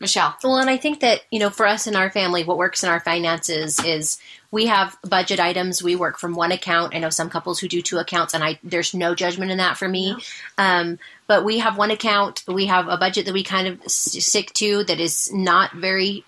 michelle 0.00 0.34
Well, 0.42 0.56
and 0.56 0.70
I 0.70 0.78
think 0.78 1.00
that, 1.00 1.20
you 1.30 1.38
know, 1.38 1.50
for 1.50 1.66
us 1.66 1.86
in 1.86 1.94
our 1.94 2.10
family, 2.10 2.42
what 2.42 2.56
works 2.56 2.82
in 2.82 2.88
our 2.88 3.00
finances 3.00 3.78
is 3.84 4.18
we 4.50 4.66
have 4.66 4.96
budget 5.06 5.38
items. 5.38 5.82
We 5.82 5.94
work 5.94 6.18
from 6.18 6.34
one 6.34 6.52
account. 6.52 6.94
I 6.94 6.98
know 6.98 7.10
some 7.10 7.28
couples 7.28 7.60
who 7.60 7.68
do 7.68 7.82
two 7.82 7.98
accounts, 7.98 8.32
and 8.32 8.42
I 8.42 8.58
there's 8.64 8.94
no 8.94 9.14
judgment 9.14 9.50
in 9.50 9.58
that 9.58 9.76
for 9.76 9.86
me. 9.86 10.16
Um, 10.56 10.98
but 11.26 11.44
we 11.44 11.58
have 11.58 11.76
one 11.76 11.90
account. 11.90 12.42
We 12.48 12.66
have 12.66 12.88
a 12.88 12.96
budget 12.96 13.26
that 13.26 13.34
we 13.34 13.44
kind 13.44 13.68
of 13.68 13.82
s- 13.82 14.16
stick 14.24 14.54
to 14.54 14.84
that 14.84 15.00
is 15.00 15.30
not 15.32 15.72
very 15.74 16.24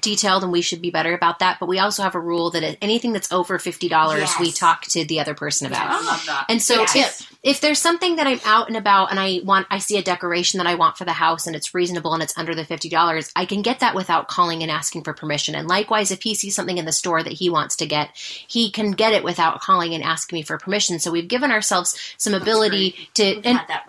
detailed, 0.00 0.42
and 0.42 0.52
we 0.52 0.60
should 0.60 0.82
be 0.82 0.90
better 0.90 1.14
about 1.14 1.38
that. 1.38 1.58
But 1.60 1.66
we 1.66 1.78
also 1.78 2.02
have 2.02 2.14
a 2.14 2.20
rule 2.20 2.50
that 2.50 2.76
anything 2.82 3.12
that's 3.12 3.32
over 3.32 3.58
fifty 3.58 3.88
dollars, 3.88 4.30
we 4.38 4.52
talk 4.52 4.82
to 4.88 5.04
the 5.04 5.20
other 5.20 5.34
person 5.34 5.66
about. 5.66 5.88
I 5.88 6.04
love 6.04 6.24
that. 6.26 6.46
And 6.48 6.60
so 6.62 6.80
Yes. 6.94 7.22
if 7.22 7.33
if 7.44 7.60
there's 7.60 7.78
something 7.78 8.16
that 8.16 8.26
I'm 8.26 8.40
out 8.46 8.68
and 8.68 8.76
about 8.76 9.10
and 9.10 9.20
I 9.20 9.40
want 9.44 9.66
I 9.70 9.78
see 9.78 9.98
a 9.98 10.02
decoration 10.02 10.58
that 10.58 10.66
I 10.66 10.76
want 10.76 10.96
for 10.96 11.04
the 11.04 11.12
house 11.12 11.46
and 11.46 11.54
it's 11.54 11.74
reasonable 11.74 12.14
and 12.14 12.22
it's 12.22 12.36
under 12.38 12.54
the 12.54 12.64
fifty 12.64 12.88
dollars, 12.88 13.30
I 13.36 13.44
can 13.44 13.60
get 13.60 13.80
that 13.80 13.94
without 13.94 14.28
calling 14.28 14.62
and 14.62 14.70
asking 14.70 15.04
for 15.04 15.12
permission. 15.12 15.54
And 15.54 15.68
likewise, 15.68 16.10
if 16.10 16.22
he 16.22 16.34
sees 16.34 16.54
something 16.54 16.78
in 16.78 16.86
the 16.86 16.92
store 16.92 17.22
that 17.22 17.34
he 17.34 17.50
wants 17.50 17.76
to 17.76 17.86
get, 17.86 18.16
he 18.16 18.70
can 18.70 18.92
get 18.92 19.12
it 19.12 19.22
without 19.22 19.60
calling 19.60 19.94
and 19.94 20.02
asking 20.02 20.38
me 20.38 20.42
for 20.42 20.56
permission. 20.56 20.98
So 20.98 21.10
we've 21.10 21.28
given 21.28 21.50
ourselves 21.50 22.14
some 22.16 22.32
ability 22.32 23.10
to 23.14 23.36
We've 23.36 23.46
and 23.46 23.60
that 23.68 23.86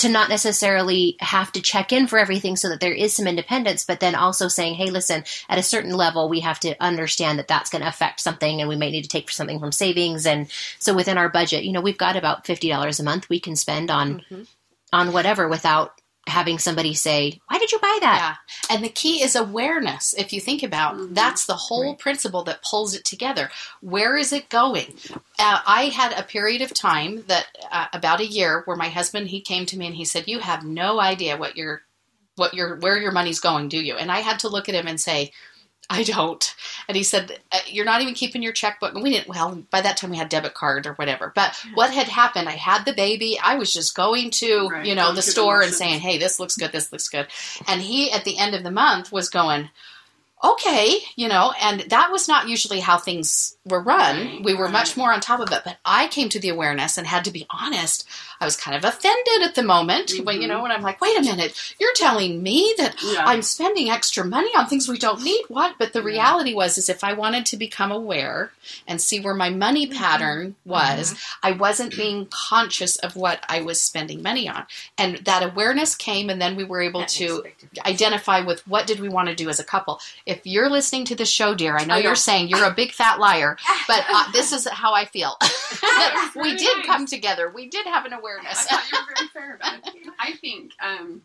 to 0.00 0.08
not 0.08 0.28
necessarily 0.28 1.16
have 1.20 1.52
to 1.52 1.62
check 1.62 1.92
in 1.92 2.08
for 2.08 2.18
everything 2.18 2.56
so 2.56 2.68
that 2.70 2.80
there 2.80 2.92
is 2.92 3.14
some 3.14 3.28
independence, 3.28 3.84
but 3.84 4.00
then 4.00 4.16
also 4.16 4.48
saying, 4.48 4.74
hey, 4.74 4.90
listen, 4.90 5.22
at 5.48 5.58
a 5.58 5.62
certain 5.62 5.92
level, 5.92 6.28
we 6.28 6.40
have 6.40 6.58
to 6.60 6.74
understand 6.82 7.38
that 7.38 7.46
that's 7.46 7.70
going 7.70 7.82
to 7.82 7.88
affect 7.88 8.18
something 8.18 8.60
and 8.60 8.68
we 8.68 8.74
may 8.74 8.90
need 8.90 9.02
to 9.02 9.08
take 9.08 9.30
something 9.30 9.60
from 9.60 9.70
savings. 9.70 10.26
And 10.26 10.50
so 10.80 10.92
within 10.92 11.18
our 11.18 11.28
budget, 11.28 11.62
you 11.62 11.70
know, 11.70 11.80
we've 11.80 11.96
got 11.96 12.16
about 12.16 12.44
$50 12.44 12.95
a 13.00 13.04
month 13.04 13.28
we 13.28 13.40
can 13.40 13.56
spend 13.56 13.90
on, 13.90 14.22
on 14.92 15.12
whatever 15.12 15.48
without 15.48 16.00
having 16.26 16.58
somebody 16.58 16.92
say, 16.92 17.40
why 17.48 17.58
did 17.58 17.70
you 17.70 17.78
buy 17.78 17.98
that? 18.00 18.36
Yeah. 18.68 18.74
And 18.74 18.84
the 18.84 18.88
key 18.88 19.22
is 19.22 19.36
awareness. 19.36 20.12
If 20.14 20.32
you 20.32 20.40
think 20.40 20.62
about 20.62 21.14
that's 21.14 21.46
the 21.46 21.54
whole 21.54 21.94
principle 21.94 22.42
that 22.44 22.64
pulls 22.68 22.94
it 22.94 23.04
together. 23.04 23.50
Where 23.80 24.16
is 24.16 24.32
it 24.32 24.48
going? 24.48 24.96
Uh, 25.38 25.60
I 25.66 25.92
had 25.94 26.12
a 26.12 26.24
period 26.24 26.62
of 26.62 26.74
time 26.74 27.22
that 27.28 27.46
uh, 27.70 27.86
about 27.92 28.20
a 28.20 28.26
year 28.26 28.62
where 28.64 28.76
my 28.76 28.88
husband 28.88 29.28
he 29.28 29.40
came 29.40 29.66
to 29.66 29.78
me 29.78 29.86
and 29.86 29.94
he 29.94 30.04
said, 30.04 30.26
"You 30.26 30.40
have 30.40 30.64
no 30.64 31.00
idea 31.00 31.36
what 31.36 31.56
your 31.56 31.82
what 32.34 32.54
your 32.54 32.76
where 32.76 32.98
your 32.98 33.12
money's 33.12 33.40
going, 33.40 33.68
do 33.68 33.80
you?" 33.80 33.94
And 33.94 34.10
I 34.10 34.20
had 34.20 34.40
to 34.40 34.48
look 34.48 34.68
at 34.68 34.74
him 34.74 34.88
and 34.88 35.00
say, 35.00 35.32
I 35.88 36.02
don't. 36.02 36.54
And 36.88 36.96
he 36.96 37.02
said, 37.02 37.38
uh, 37.52 37.58
You're 37.66 37.84
not 37.84 38.00
even 38.02 38.14
keeping 38.14 38.42
your 38.42 38.52
checkbook. 38.52 38.94
And 38.94 39.02
we 39.02 39.10
didn't, 39.10 39.28
well, 39.28 39.62
by 39.70 39.80
that 39.80 39.96
time 39.96 40.10
we 40.10 40.16
had 40.16 40.28
debit 40.28 40.54
card 40.54 40.86
or 40.86 40.94
whatever. 40.94 41.32
But 41.34 41.56
what 41.74 41.92
had 41.92 42.08
happened, 42.08 42.48
I 42.48 42.52
had 42.56 42.84
the 42.84 42.92
baby. 42.92 43.38
I 43.42 43.54
was 43.56 43.72
just 43.72 43.94
going 43.94 44.30
to, 44.32 44.68
Right, 44.68 44.86
you 44.86 44.94
know, 44.94 45.04
going 45.04 45.16
the 45.16 45.22
store 45.22 45.62
and 45.62 45.72
saying, 45.72 46.00
Hey, 46.00 46.18
this 46.18 46.40
looks 46.40 46.56
good. 46.56 46.72
This 46.72 46.90
looks 46.92 47.08
good. 47.08 47.28
And 47.68 47.80
he, 47.80 48.10
at 48.10 48.24
the 48.24 48.38
end 48.38 48.54
of 48.54 48.64
the 48.64 48.70
month, 48.70 49.12
was 49.12 49.28
going, 49.28 49.70
Okay, 50.44 50.98
you 51.16 51.28
know, 51.28 51.52
and 51.62 51.80
that 51.88 52.12
was 52.12 52.28
not 52.28 52.46
usually 52.48 52.80
how 52.80 52.98
things 52.98 53.56
were 53.64 53.80
run. 53.80 54.42
We 54.42 54.52
were 54.54 54.68
much 54.68 54.94
more 54.96 55.10
on 55.12 55.20
top 55.20 55.40
of 55.40 55.50
it. 55.50 55.62
But 55.64 55.78
I 55.84 56.08
came 56.08 56.28
to 56.28 56.38
the 56.38 56.50
awareness 56.50 56.98
and 56.98 57.06
had 57.06 57.24
to 57.24 57.30
be 57.30 57.46
honest. 57.48 58.06
I 58.40 58.44
was 58.44 58.56
kind 58.56 58.76
of 58.76 58.84
offended 58.84 59.42
at 59.42 59.54
the 59.54 59.62
moment 59.62 60.12
when, 60.24 60.40
you 60.40 60.48
know, 60.48 60.54
mm-hmm. 60.54 60.62
when 60.64 60.72
I'm 60.72 60.82
like, 60.82 61.00
wait 61.00 61.18
a 61.18 61.22
minute, 61.22 61.74
you're 61.78 61.94
telling 61.94 62.42
me 62.42 62.74
that 62.78 62.96
Yeah. 63.02 63.24
I'm 63.24 63.42
spending 63.42 63.90
extra 63.90 64.24
money 64.24 64.50
on 64.56 64.66
things 64.66 64.88
we 64.88 64.98
don't 64.98 65.22
need. 65.22 65.44
What? 65.48 65.76
But 65.78 65.92
the 65.92 66.02
reality 66.02 66.54
was, 66.54 66.78
is 66.78 66.88
if 66.88 67.04
I 67.04 67.12
wanted 67.12 67.46
to 67.46 67.56
become 67.56 67.92
aware 67.92 68.50
and 68.86 69.00
see 69.00 69.20
where 69.20 69.34
my 69.34 69.50
money 69.50 69.86
mm-hmm. 69.86 69.98
pattern 69.98 70.56
was, 70.64 71.12
mm-hmm. 71.14 71.46
I 71.46 71.52
wasn't 71.52 71.96
being 71.96 72.26
conscious 72.30 72.96
of 72.96 73.16
what 73.16 73.44
I 73.48 73.60
was 73.62 73.80
spending 73.80 74.22
money 74.22 74.48
on. 74.48 74.66
And 74.98 75.18
that 75.18 75.42
awareness 75.42 75.94
came, 75.94 76.28
and 76.30 76.40
then 76.40 76.56
we 76.56 76.64
were 76.64 76.80
able 76.82 77.00
That 77.00 77.08
to 77.10 77.24
makes 77.24 77.38
a 77.38 77.42
big 77.42 77.58
difference. 77.58 77.88
identify 77.88 78.40
with 78.40 78.66
what 78.66 78.86
did 78.86 79.00
we 79.00 79.08
want 79.08 79.28
to 79.28 79.34
do 79.34 79.48
as 79.48 79.60
a 79.60 79.64
couple. 79.64 80.00
If 80.26 80.46
you're 80.46 80.70
listening 80.70 81.04
to 81.06 81.14
the 81.14 81.24
show, 81.24 81.54
dear, 81.54 81.76
I 81.76 81.84
know 81.84 81.94
I 81.94 81.98
you're 81.98 82.14
saying 82.14 82.48
you're 82.48 82.64
a 82.64 82.74
big 82.74 82.92
fat 82.92 83.18
liar, 83.18 83.56
but 83.88 84.04
uh, 84.08 84.30
this 84.32 84.52
is 84.52 84.66
how 84.68 84.94
I 84.94 85.04
feel. 85.04 85.36
we 86.36 86.56
did 86.56 86.78
nice. 86.78 86.86
come 86.86 87.06
together. 87.06 87.50
We 87.50 87.68
did 87.68 87.86
have 87.86 88.04
an 88.04 88.12
I 88.12 88.20
awareness. 88.26 88.64
thought 88.64 88.84
you 88.90 88.98
were 88.98 89.14
very 89.16 89.28
fair 89.28 89.56
about 89.56 89.94
it. 89.94 90.08
I 90.18 90.32
think 90.32 90.72
um, 90.82 91.22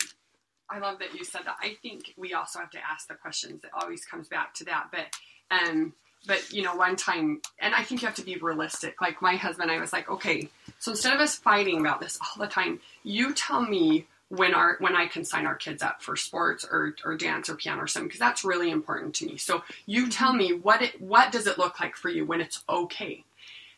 I 0.69 0.79
love 0.79 0.99
that 0.99 1.13
you 1.13 1.23
said 1.25 1.41
that. 1.45 1.57
I 1.61 1.75
think 1.81 2.13
we 2.17 2.33
also 2.33 2.59
have 2.59 2.71
to 2.71 2.79
ask 2.79 3.07
the 3.07 3.15
questions. 3.15 3.63
It 3.63 3.71
always 3.73 4.05
comes 4.05 4.27
back 4.27 4.53
to 4.55 4.65
that. 4.65 4.87
But 4.91 5.07
um, 5.51 5.93
but 6.27 6.51
you 6.51 6.61
know, 6.61 6.75
one 6.75 6.95
time, 6.95 7.41
and 7.59 7.73
I 7.73 7.83
think 7.83 8.01
you 8.01 8.07
have 8.07 8.15
to 8.15 8.23
be 8.25 8.37
realistic. 8.37 9.01
Like 9.01 9.21
my 9.21 9.35
husband, 9.35 9.71
I 9.71 9.79
was 9.79 9.91
like, 9.91 10.09
okay, 10.09 10.49
So 10.79 10.91
instead 10.91 11.13
of 11.13 11.19
us 11.19 11.35
fighting 11.35 11.79
about 11.79 11.99
this 11.99 12.19
all 12.21 12.43
the 12.43 12.51
time, 12.51 12.79
you 13.03 13.33
tell 13.33 13.61
me 13.61 14.05
when 14.29 14.53
our 14.53 14.77
when 14.79 14.95
I 14.95 15.07
can 15.07 15.25
sign 15.25 15.45
our 15.45 15.55
kids 15.55 15.83
up 15.83 16.01
for 16.01 16.15
sports 16.15 16.65
or, 16.69 16.95
or 17.03 17.17
dance 17.17 17.49
or 17.49 17.55
piano 17.55 17.81
or 17.81 17.87
something 17.87 18.07
because 18.07 18.19
that's 18.19 18.45
really 18.45 18.71
important 18.71 19.13
to 19.15 19.25
me. 19.25 19.35
So 19.37 19.63
you 19.85 20.09
tell 20.09 20.31
me 20.31 20.53
what 20.53 20.81
it 20.81 21.01
what 21.01 21.31
does 21.33 21.47
it 21.47 21.57
look 21.57 21.79
like 21.79 21.97
for 21.97 22.09
you 22.09 22.25
when 22.25 22.39
it's 22.39 22.63
okay. 22.69 23.25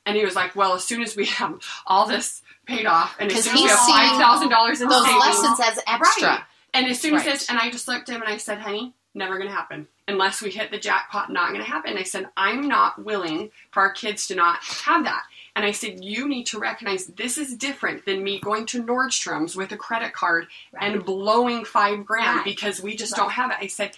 And 0.06 0.18
he 0.18 0.26
was 0.26 0.36
like, 0.36 0.56
"Well, 0.56 0.74
as 0.74 0.84
soon 0.84 1.02
as 1.02 1.16
we 1.16 1.26
have 1.26 1.60
all 1.88 2.08
this 2.08 2.42
paid 2.66 2.86
off, 2.86 3.16
and 3.20 3.32
as 3.32 3.44
soon 3.46 3.56
as 3.56 3.62
we 3.62 3.68
have 3.68 3.80
five 3.80 4.18
thousand 4.20 4.50
dollars 4.50 4.82
in 4.82 4.89
Those 4.89 5.06
savings, 5.06 5.22
lessons 5.26 5.60
as 5.60 5.80
extra. 5.88 6.28
Right. 6.28 6.39
And 6.74 6.88
as 6.88 7.00
soon 7.00 7.13
as 7.16 7.24
this, 7.24 7.50
and 7.50 7.60
I 7.60 7.70
just 7.70 7.88
looked 7.88 8.10
at 8.10 8.16
him 8.16 8.22
and 8.24 8.32
I 8.32 8.38
said, 8.38 8.58
honey, 8.58 8.94
never 9.13 9.38
going 9.38 9.48
to 9.48 9.54
happen. 9.56 9.88
Unless 10.08 10.42
we 10.42 10.50
hit 10.50 10.72
the 10.72 10.80
jackpot, 10.80 11.32
not 11.32 11.50
going 11.50 11.62
to 11.63 11.70
happen. 11.70 11.98
I 11.98 12.04
said, 12.04 12.30
I'm 12.36 12.68
not 12.68 13.06
willing 13.06 13.52
for 13.72 13.82
our 13.82 13.92
kids 13.92 14.26
to 14.28 14.36
not 14.36 14.58
have 14.63 15.04
that. 15.04 15.22
And 15.56 15.63
I 15.66 15.72
said, 15.72 16.04
you 16.04 16.28
need 16.28 16.46
to 16.48 16.58
recognize 16.60 17.06
this 17.06 17.38
is 17.38 17.56
different 17.56 18.06
than 18.06 18.24
me 18.24 18.39
going 18.39 18.66
to 18.68 18.84
Nordstrom's 18.84 19.56
with 19.56 19.72
a 19.72 19.78
credit 19.78 20.13
card 20.13 20.48
and 20.82 21.06
blowing 21.06 21.63
five 21.63 22.06
grand 22.08 22.38
Right. 22.38 22.46
because 22.46 22.82
we 22.82 22.96
just 22.96 23.16
don't 23.16 23.32
have 23.32 23.52
it. 23.52 23.58
I 23.62 23.68
said, 23.68 23.92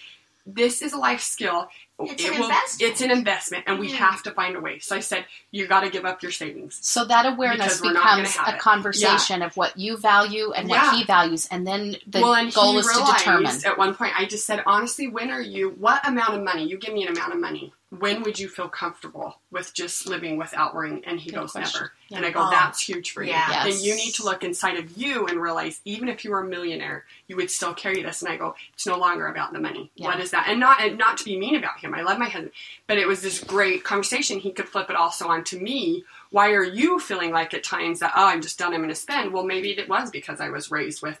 this 0.46 0.80
is 0.82 0.92
a 0.92 0.96
life 0.96 1.20
skill. 1.20 1.68
It's 1.98 2.22
It 2.24 2.30
an 2.32 2.38
will- 2.38 2.46
investment. 2.46 2.90
It's 2.92 3.00
an 3.00 3.10
investment, 3.10 3.64
and 3.66 3.78
we 3.78 3.90
Mhm. 3.90 3.96
have 3.96 4.22
to 4.24 4.30
find 4.30 4.54
a 4.54 4.60
way. 4.60 4.78
So 4.80 4.94
I 4.94 5.00
said, 5.00 5.24
you 5.50 5.66
got 5.66 5.80
to 5.80 5.90
give 5.90 6.04
up 6.04 6.22
your 6.22 6.30
savings. 6.30 6.78
So 6.82 7.04
that 7.06 7.24
awareness 7.26 7.66
Because 7.66 7.80
we're 7.82 7.92
not 7.94 8.04
gonna 8.04 8.22
becomes 8.24 8.48
a 8.48 8.54
it. 8.54 8.60
conversation 8.60 9.42
of 9.42 9.56
what 9.56 9.76
you 9.78 9.96
value 9.96 10.52
and 10.52 10.68
Yeah. 10.68 10.86
what 10.90 10.96
he 10.96 11.04
values, 11.04 11.46
and 11.50 11.66
then 11.66 11.96
the 12.06 12.20
well, 12.20 12.34
and 12.34 12.52
goal 12.52 12.76
is 12.78 12.86
to 12.86 13.12
determine. 13.16 13.64
At 13.64 13.78
one 13.78 13.94
point, 13.94 14.12
I 14.18 14.26
just 14.26 14.46
said, 14.46 14.62
honestly, 14.66 15.08
when 15.08 15.30
are 15.30 15.40
you? 15.40 15.70
What 15.70 16.06
amount 16.06 16.34
of 16.34 16.42
money? 16.42 16.64
You 16.68 16.76
give 16.76 16.92
me 16.92 17.02
an 17.06 17.16
amount 17.16 17.32
of 17.32 17.40
money. 17.40 17.72
When 17.90 18.24
would 18.24 18.38
you 18.40 18.48
feel 18.48 18.68
comfortable 18.68 19.38
with 19.52 19.72
just 19.72 20.08
living 20.08 20.36
without 20.38 20.74
worrying? 20.74 21.04
And 21.06 21.20
he 21.20 21.30
Good 21.30 21.36
goes, 21.40 21.52
question. 21.52 21.82
never. 21.82 21.92
Yeah. 22.08 22.16
And 22.18 22.26
I 22.26 22.30
go, 22.30 22.40
Oh. 22.46 22.50
that's 22.50 22.82
huge 22.82 23.12
for 23.12 23.22
you. 23.22 23.30
Yeah. 23.30 23.62
Then 23.62 23.72
Yes. 23.72 23.84
you 23.84 23.94
need 23.94 24.12
to 24.14 24.24
look 24.24 24.42
inside 24.42 24.76
of 24.76 24.96
you 24.96 25.26
and 25.26 25.40
realize, 25.40 25.80
even 25.84 26.08
if 26.08 26.24
you 26.24 26.32
were 26.32 26.40
a 26.40 26.44
millionaire, 26.46 27.04
you 27.28 27.36
would 27.36 27.50
still 27.50 27.74
carry 27.74 28.02
this. 28.02 28.22
And 28.22 28.30
I 28.32 28.36
go, 28.36 28.56
it's 28.74 28.86
no 28.86 28.98
longer 28.98 29.28
about 29.28 29.52
the 29.52 29.60
money. 29.60 29.90
Yeah. 29.94 30.06
What 30.06 30.20
is 30.20 30.32
that? 30.32 30.48
And 30.48 30.58
not 30.58 30.80
and 30.80 30.98
not 30.98 31.16
to 31.18 31.24
be 31.24 31.38
mean 31.38 31.54
about 31.54 31.78
him. 31.78 31.94
I 31.94 32.02
love 32.02 32.18
my 32.18 32.28
husband, 32.28 32.50
but 32.88 32.98
it 32.98 33.06
was 33.06 33.22
this 33.22 33.42
great 33.42 33.84
conversation. 33.84 34.40
He 34.40 34.50
could 34.50 34.68
flip 34.68 34.90
it 34.90 34.96
also 34.96 35.28
onto 35.28 35.56
me. 35.58 36.04
Why 36.30 36.50
are 36.52 36.64
you 36.64 36.98
feeling 36.98 37.30
like 37.30 37.54
at 37.54 37.62
times 37.62 38.00
that 38.00 38.12
oh, 38.16 38.26
I'm 38.26 38.42
just 38.42 38.58
done. 38.58 38.72
I'm 38.74 38.80
going 38.80 38.88
to 38.88 38.94
spend. 38.96 39.32
Well, 39.32 39.44
maybe 39.44 39.70
it 39.70 39.88
was 39.88 40.10
because 40.10 40.40
I 40.40 40.48
was 40.48 40.72
raised 40.72 41.02
with 41.02 41.20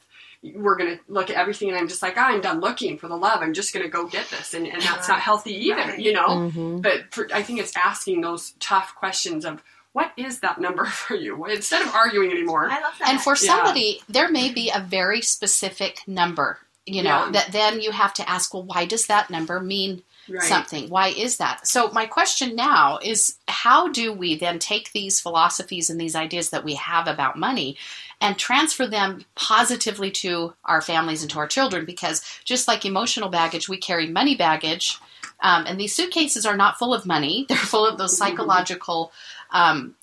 we're 0.54 0.76
going 0.76 0.96
to 0.96 1.02
look 1.08 1.30
at 1.30 1.36
everything 1.36 1.68
and 1.68 1.76
I'm 1.78 1.88
just 1.88 2.02
like, 2.02 2.16
oh, 2.16 2.20
I'm 2.22 2.40
done 2.40 2.60
looking 2.60 2.98
for 2.98 3.08
the 3.08 3.16
love. 3.16 3.40
I'm 3.42 3.54
just 3.54 3.72
going 3.74 3.84
to 3.84 3.90
go 3.90 4.06
get 4.06 4.28
this. 4.30 4.54
And, 4.54 4.66
and 4.66 4.80
that's 4.82 5.08
not 5.08 5.20
healthy 5.20 5.54
either, 5.68 5.76
Right. 5.80 5.98
you 5.98 6.12
know? 6.12 6.28
Mhm. 6.28 6.82
But 6.82 7.12
for, 7.12 7.28
I 7.32 7.42
think 7.42 7.58
it's 7.60 7.76
asking 7.76 8.20
those 8.20 8.52
tough 8.60 8.94
questions 8.94 9.44
of 9.44 9.62
what 9.92 10.12
is 10.16 10.40
that 10.40 10.60
number 10.60 10.84
for 11.02 11.14
you? 11.14 11.44
Instead 11.46 11.82
of 11.82 11.94
arguing 11.94 12.30
anymore. 12.30 12.68
I 12.70 12.80
love 12.80 12.94
that. 12.98 13.08
And 13.08 13.20
for 13.20 13.32
Yeah. 13.32 13.54
somebody, 13.56 14.02
there 14.08 14.28
may 14.30 14.52
be 14.52 14.70
a 14.74 14.80
very 14.80 15.22
specific 15.22 16.00
number, 16.06 16.58
you 16.84 17.02
know, 17.02 17.24
Yeah. 17.26 17.30
that 17.32 17.52
then 17.52 17.80
you 17.80 17.92
have 17.92 18.12
to 18.14 18.28
ask, 18.28 18.52
well, 18.52 18.62
why 18.62 18.84
does 18.84 19.06
that 19.06 19.30
number 19.30 19.58
mean 19.60 20.02
Right. 20.28 20.42
something? 20.42 20.88
Why 20.88 21.08
is 21.08 21.36
that? 21.36 21.66
So, 21.66 21.90
my 21.90 22.06
question 22.06 22.56
now 22.56 22.98
is 23.02 23.38
how 23.46 23.88
do 23.88 24.12
we 24.12 24.36
then 24.36 24.58
take 24.58 24.92
these 24.92 25.20
philosophies 25.20 25.88
and 25.88 26.00
these 26.00 26.16
ideas 26.16 26.50
that 26.50 26.64
we 26.64 26.74
have 26.74 27.06
about 27.06 27.38
money 27.38 27.76
and 28.20 28.36
transfer 28.36 28.86
them 28.86 29.24
positively 29.34 30.10
to 30.10 30.54
our 30.64 30.80
families 30.80 31.22
and 31.22 31.30
to 31.30 31.38
our 31.38 31.46
children? 31.46 31.84
Because 31.84 32.22
just 32.44 32.66
like 32.66 32.84
emotional 32.84 33.28
baggage, 33.28 33.68
we 33.68 33.76
carry 33.76 34.08
money 34.08 34.36
baggage. 34.36 34.98
Um, 35.40 35.64
and 35.66 35.78
these 35.78 35.94
suitcases 35.94 36.46
are 36.46 36.56
not 36.56 36.78
full 36.78 36.94
of 36.94 37.06
money, 37.06 37.46
they're 37.48 37.56
full 37.56 37.86
of 37.86 37.98
those 37.98 38.16
psychological 38.16 39.12
um, 39.50 39.94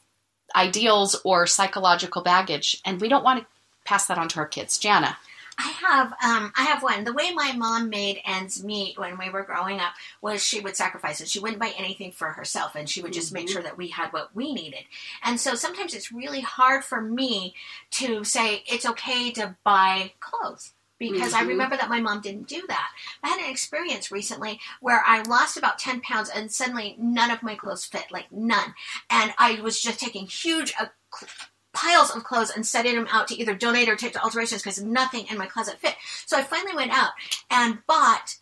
ideals 0.55 1.19
or 1.23 1.47
psychological 1.47 2.21
baggage. 2.21 2.79
And 2.85 3.01
we 3.01 3.09
don't 3.09 3.23
want 3.23 3.41
to 3.41 3.47
pass 3.85 4.05
that 4.07 4.17
on 4.17 4.29
to 4.29 4.39
our 4.39 4.47
kids. 4.47 4.77
Jana. 4.77 5.17
I 5.57 5.67
have 5.67 6.11
um, 6.23 6.51
I 6.57 6.63
have 6.63 6.81
one. 6.81 7.03
The 7.03 7.13
way 7.13 7.31
my 7.33 7.51
mom 7.53 7.89
made 7.89 8.21
ends 8.25 8.63
meet 8.63 8.97
when 8.97 9.17
we 9.19 9.29
were 9.29 9.43
growing 9.43 9.79
up 9.79 9.93
was 10.21 10.43
she 10.45 10.59
would 10.59 10.75
sacrifice 10.75 11.21
it. 11.21 11.29
She 11.29 11.39
wouldn't 11.39 11.59
buy 11.59 11.73
anything 11.77 12.11
for 12.11 12.29
herself, 12.29 12.75
and 12.75 12.89
she 12.89 13.01
would 13.01 13.13
just 13.13 13.31
make 13.33 13.47
sure 13.47 13.61
that 13.61 13.77
we 13.77 13.89
had 13.89 14.11
what 14.11 14.35
we 14.35 14.51
needed. 14.53 14.85
And 15.23 15.39
so 15.39 15.53
sometimes 15.55 15.93
it's 15.93 16.11
really 16.11 16.41
hard 16.41 16.83
for 16.83 17.01
me 17.01 17.53
to 17.91 18.23
say 18.23 18.63
it's 18.67 18.85
okay 18.85 19.31
to 19.31 19.55
buy 19.63 20.13
clothes. 20.19 20.73
Because 20.99 21.33
I 21.33 21.41
Mhm. 21.41 21.47
remember 21.49 21.75
that 21.75 21.89
my 21.89 21.99
mom 21.99 22.21
didn't 22.21 22.47
do 22.47 22.65
that. 22.67 22.91
I 23.23 23.27
had 23.27 23.39
an 23.39 23.49
experience 23.49 24.11
recently 24.11 24.59
where 24.79 25.03
I 25.05 25.21
lost 25.23 25.57
about 25.57 25.77
10 25.77 25.99
pounds 26.01 26.29
and 26.29 26.49
suddenly 26.51 26.95
none 26.97 27.29
of 27.29 27.43
my 27.43 27.55
clothes 27.55 27.83
fit, 27.85 28.09
like 28.09 28.31
none. 28.31 28.73
And 29.09 29.33
I 29.37 29.59
was 29.59 29.81
just 29.81 29.99
taking 29.99 30.27
huge 30.27 30.73
uh, 30.79 30.85
piles 31.73 32.11
of 32.11 32.23
clothes 32.23 32.51
and 32.51 32.65
setting 32.65 32.95
them 32.95 33.07
out 33.11 33.27
to 33.27 33.35
either 33.35 33.55
donate 33.55 33.89
or 33.89 33.95
take 33.95 34.13
to 34.13 34.23
alterations 34.23 34.61
because 34.61 34.81
nothing 34.81 35.25
in 35.29 35.37
my 35.37 35.47
closet 35.47 35.79
fit. 35.79 35.95
So 36.25 36.37
I 36.37 36.43
finally 36.43 36.75
went 36.75 36.91
out 36.91 37.11
and 37.49 37.79
bought 37.87 38.37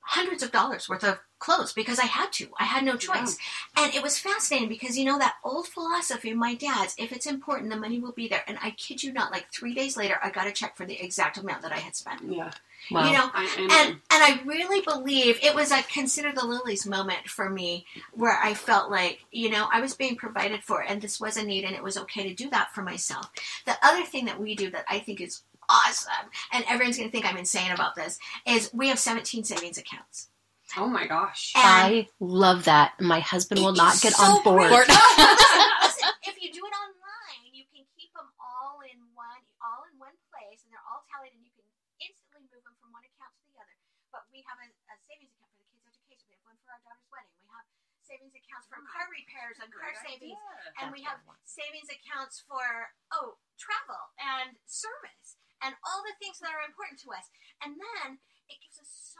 hundreds 0.00 0.42
of 0.42 0.52
dollars 0.52 0.88
worth 0.88 1.04
of 1.04 1.18
clothes 1.40 1.72
because 1.72 1.98
I 1.98 2.04
had 2.04 2.32
to. 2.34 2.48
I 2.58 2.64
had 2.64 2.84
no 2.84 2.96
choice. 2.96 3.36
And 3.76 3.92
it 3.94 4.02
was 4.02 4.18
fascinating 4.18 4.68
because 4.68 4.96
you 4.96 5.04
know 5.04 5.18
that 5.18 5.36
old 5.42 5.66
philosophy 5.66 6.30
of 6.30 6.36
my 6.36 6.54
dad's, 6.54 6.94
if 6.98 7.10
it's 7.12 7.26
important, 7.26 7.70
the 7.70 7.76
money 7.76 7.98
will 7.98 8.12
be 8.12 8.28
there. 8.28 8.44
And 8.46 8.58
I 8.62 8.70
kid 8.72 9.02
you 9.02 9.12
not, 9.12 9.32
like 9.32 9.52
three 9.52 9.74
days 9.74 9.96
later, 9.96 10.18
I 10.22 10.30
got 10.30 10.46
a 10.46 10.52
check 10.52 10.76
for 10.76 10.84
the 10.86 11.02
exact 11.02 11.38
amount 11.38 11.62
that 11.62 11.72
I 11.72 11.78
had 11.78 11.96
spent. 11.96 12.22
Yeah. 12.28 12.52
Wow. 12.90 13.06
You 13.06 13.12
know, 13.12 13.30
I, 13.32 13.54
and, 13.58 13.72
and 13.72 13.88
and 13.90 14.00
I 14.10 14.40
really 14.44 14.80
believe 14.80 15.38
it 15.42 15.54
was 15.54 15.70
a 15.70 15.82
consider 15.82 16.32
the 16.32 16.46
lilies 16.46 16.86
moment 16.86 17.28
for 17.28 17.48
me 17.48 17.84
where 18.12 18.38
I 18.42 18.54
felt 18.54 18.90
like 18.90 19.20
you 19.30 19.50
know 19.50 19.68
I 19.70 19.80
was 19.80 19.94
being 19.94 20.16
provided 20.16 20.64
for 20.64 20.82
and 20.82 21.00
this 21.02 21.20
was 21.20 21.36
a 21.36 21.42
need 21.42 21.64
and 21.64 21.74
it 21.74 21.82
was 21.82 21.98
okay 21.98 22.28
to 22.28 22.34
do 22.34 22.48
that 22.50 22.72
for 22.74 22.82
myself. 22.82 23.30
The 23.66 23.76
other 23.82 24.04
thing 24.04 24.24
that 24.26 24.40
we 24.40 24.54
do 24.54 24.70
that 24.70 24.86
I 24.88 24.98
think 24.98 25.20
is 25.20 25.42
awesome 25.68 26.30
and 26.52 26.64
everyone's 26.68 26.96
going 26.96 27.08
to 27.08 27.12
think 27.12 27.26
I'm 27.26 27.36
insane 27.36 27.70
about 27.70 27.94
this 27.94 28.18
is 28.46 28.70
we 28.72 28.88
have 28.88 28.98
17 28.98 29.44
savings 29.44 29.78
accounts. 29.78 30.28
Oh 30.78 30.88
my 30.88 31.06
gosh. 31.06 31.52
And 31.56 31.64
I 31.64 32.08
love 32.20 32.64
that. 32.64 32.98
My 33.00 33.20
husband 33.20 33.62
will 33.62 33.74
not 33.74 34.00
get 34.00 34.14
so 34.14 34.22
on 34.22 34.42
board. 34.42 34.70
great. 34.70 34.88
listen, 34.88 35.62
listen, 35.82 36.10
if 36.26 36.36
you 36.38 36.52
do 36.52 36.62
it 36.62 36.74
online, 36.74 37.50
you 37.50 37.64
can 37.72 37.82
keep 37.96 38.12
them 38.14 38.28
all 38.38 38.82
in 38.86 38.98
one, 39.14 39.42
all 39.62 39.86
in 39.90 39.94
one 39.98 40.14
place, 40.30 40.62
and 40.62 40.70
they're 40.70 40.86
all 40.90 41.02
tallied, 41.10 41.34
and 41.34 41.42
you 41.42 41.52
can 41.54 41.66
instantly 41.98 42.46
move 42.50 42.62
them 42.62 42.76
from 42.78 42.94
one 42.94 43.02
account 43.06 43.32
to 43.38 43.42
the 43.50 43.56
other. 43.58 43.76
But 44.14 44.26
we 44.30 44.42
have 44.46 44.58
a, 44.60 44.68
a 44.68 44.96
savings 45.06 45.34
account 45.34 45.50
for 45.54 45.62
the 45.62 45.68
kids' 45.70 45.86
education. 45.86 46.26
We 46.30 46.36
have 46.38 46.46
one 46.46 46.58
for 46.62 46.70
our 46.74 46.82
daughter's 46.86 47.08
wedding. 47.10 47.34
We 47.40 47.48
have 47.50 47.66
savings 48.06 48.34
accounts 48.34 48.66
for 48.66 48.78
car 48.90 49.06
repairs 49.10 49.56
and 49.62 49.70
car 49.70 49.94
savings, 50.02 50.38
and 50.82 50.90
we 50.90 51.02
have 51.06 51.22
savings 51.46 51.86
accounts 51.90 52.42
for 52.46 52.90
oh 53.14 53.38
travel 53.58 54.10
and 54.18 54.58
service 54.66 55.38
and 55.62 55.76
all 55.84 56.00
the 56.02 56.16
things 56.18 56.40
that 56.40 56.50
are 56.50 56.64
important 56.64 56.98
to 57.04 57.12
us. 57.12 57.28
And 57.60 57.76
then 57.76 58.16
it 58.16 58.16
gives 58.16 58.16
us 58.16 58.39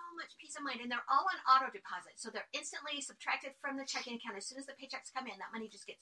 so 0.01 0.17
much 0.17 0.33
peace 0.41 0.57
of 0.57 0.65
mind, 0.65 0.81
and 0.81 0.89
they're 0.89 1.05
all 1.13 1.29
on 1.29 1.39
auto 1.45 1.69
deposit, 1.69 2.17
so 2.17 2.33
they're 2.33 2.49
instantly 2.57 3.01
subtracted 3.01 3.53
from 3.61 3.77
the 3.77 3.85
checking 3.85 4.17
account 4.17 4.37
as 4.41 4.49
soon 4.49 4.57
as 4.57 4.65
the 4.65 4.73
paychecks 4.73 5.13
come 5.13 5.29
in. 5.29 5.37
That 5.37 5.53
money 5.53 5.69
just 5.69 5.87
gets 5.87 6.01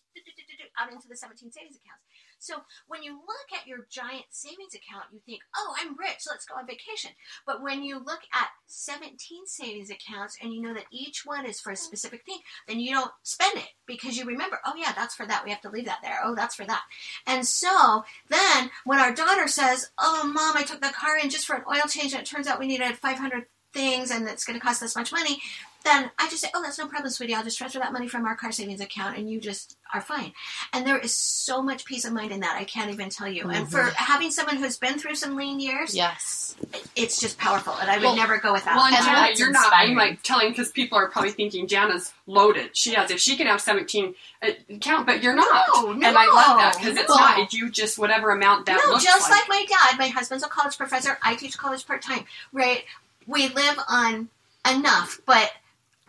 out 0.79 0.93
into 0.93 1.09
the 1.09 1.19
17 1.19 1.51
savings 1.51 1.75
accounts. 1.75 2.07
So 2.39 2.63
when 2.87 3.03
you 3.03 3.19
look 3.19 3.51
at 3.51 3.67
your 3.67 3.91
giant 3.91 4.31
savings 4.31 4.75
account, 4.75 5.11
you 5.11 5.19
think, 5.27 5.43
"Oh, 5.57 5.75
I'm 5.79 5.99
rich. 5.99 6.23
Let's 6.31 6.47
go 6.47 6.55
on 6.55 6.67
vacation." 6.67 7.11
But 7.45 7.63
when 7.63 7.83
you 7.83 7.99
look 7.99 8.23
at 8.33 8.51
17 8.67 9.47
savings 9.47 9.91
accounts 9.91 10.39
and 10.41 10.55
you 10.55 10.63
know 10.63 10.75
that 10.75 10.87
each 10.91 11.27
one 11.27 11.47
is 11.47 11.61
for 11.61 11.73
a 11.73 11.77
specific 11.77 12.25
thing, 12.25 12.41
then 12.67 12.79
you 12.79 12.95
don't 12.95 13.13
spend 13.23 13.59
it 13.59 13.75
because 13.87 14.17
you 14.17 14.25
remember, 14.25 14.61
"Oh 14.65 14.77
yeah, 14.77 14.93
that's 14.93 15.15
for 15.15 15.27
that. 15.27 15.45
We 15.45 15.51
have 15.51 15.63
to 15.63 15.71
leave 15.71 15.87
that 15.87 16.03
there. 16.03 16.21
Oh, 16.23 16.35
that's 16.35 16.55
for 16.55 16.65
that." 16.65 16.85
And 17.27 17.47
so 17.47 18.05
then 18.29 18.71
when 18.85 19.01
our 19.01 19.13
daughter 19.13 19.49
says, 19.49 19.91
"Oh, 19.99 20.25
mom, 20.25 20.57
I 20.57 20.63
took 20.63 20.81
the 20.81 20.91
car 20.91 21.17
in 21.17 21.31
just 21.31 21.47
for 21.47 21.57
an 21.57 21.65
oil 21.69 21.89
change 21.89 22.13
and 22.13 22.23
it 22.23 22.27
turns 22.27 22.47
out 22.47 22.61
we 22.61 22.67
needed 22.67 22.99
500 22.99 23.49
things 23.79 24.11
and 24.11 24.29
it's 24.29 24.45
going 24.45 24.59
to 24.59 24.65
cost 24.65 24.81
this 24.81 24.97
much 24.97 25.13
money," 25.13 25.41
then 25.85 26.11
I 26.19 26.29
just 26.29 26.43
say, 26.43 26.49
"Oh, 26.55 26.63
that's 26.63 26.79
no 26.79 26.87
problem, 26.89 27.11
sweetie. 27.11 27.35
I'll 27.35 27.45
just 27.45 27.59
transfer 27.59 27.79
that 27.79 27.93
money 27.93 28.09
from 28.09 28.25
our 28.27 28.35
car 28.37 28.53
savings 28.53 28.81
account 28.81 29.17
and 29.17 29.31
you 29.31 29.41
just 29.41 29.77
are 29.95 30.01
fine." 30.01 30.33
And 30.73 30.87
there 30.87 30.99
is 30.99 31.17
so 31.17 31.63
much 31.63 31.85
peace 31.85 32.05
of 32.05 32.13
mind 32.13 32.33
in 32.33 32.41
that. 32.41 32.57
I 32.57 32.65
can't 32.65 32.91
even 32.91 33.09
tell 33.11 33.29
you. 33.29 33.49
And 33.51 33.71
for 33.71 33.83
having 33.97 34.31
someone 34.31 34.57
who's 34.57 34.77
been 34.77 34.99
through 34.99 35.15
some 35.15 35.37
lean 35.37 35.61
years, 35.61 35.95
Yes. 35.95 36.57
it's 36.97 37.21
just 37.21 37.39
powerful 37.39 37.75
and 37.81 37.89
I 37.91 37.97
would 37.99 38.05
Well- 38.05 38.17
never 38.17 38.39
go 38.39 38.53
without. 38.53 38.77
Well, 38.77 38.85
and 38.87 38.97
And 38.97 39.05
Jana, 39.05 39.33
you're 39.37 39.51
not. 39.53 39.73
I'm 39.73 39.95
like 39.95 40.23
telling 40.23 40.51
because 40.51 40.71
people 40.73 40.99
are 40.99 41.09
probably 41.09 41.31
thinking 41.31 41.67
Jana's 41.69 42.13
loaded. 42.27 42.77
She 42.77 42.95
has. 42.95 43.11
If 43.11 43.21
she 43.21 43.37
can 43.37 43.47
have 43.47 43.61
17 43.61 44.15
uh, 44.43 44.51
count, 44.81 45.07
but 45.07 45.23
you're 45.23 45.35
not. 45.35 45.69
No, 45.77 45.91
and 45.93 46.05
I 46.05 46.27
love 46.27 46.59
that 46.59 46.77
because 46.79 46.97
it's 46.99 47.09
no. 47.09 47.15
not. 47.17 47.53
You 47.53 47.71
just 47.71 47.99
whatever 47.99 48.31
amount 48.31 48.67
that 48.67 48.81
no, 48.85 48.93
looks 48.93 49.05
just 49.05 49.31
like. 49.31 49.49
like 49.49 49.49
my 49.49 49.65
dad. 49.69 49.99
My 49.99 50.09
husband's 50.09 50.45
a 50.45 50.49
college 50.49 50.77
professor. 50.77 51.19
I 51.23 51.37
teach 51.37 51.57
college 51.57 51.87
part 51.87 52.03
time. 52.03 52.25
Right? 52.53 52.85
We 53.29 53.47
live 53.49 53.77
on 53.89 54.29
enough, 54.69 55.21
but 55.27 55.53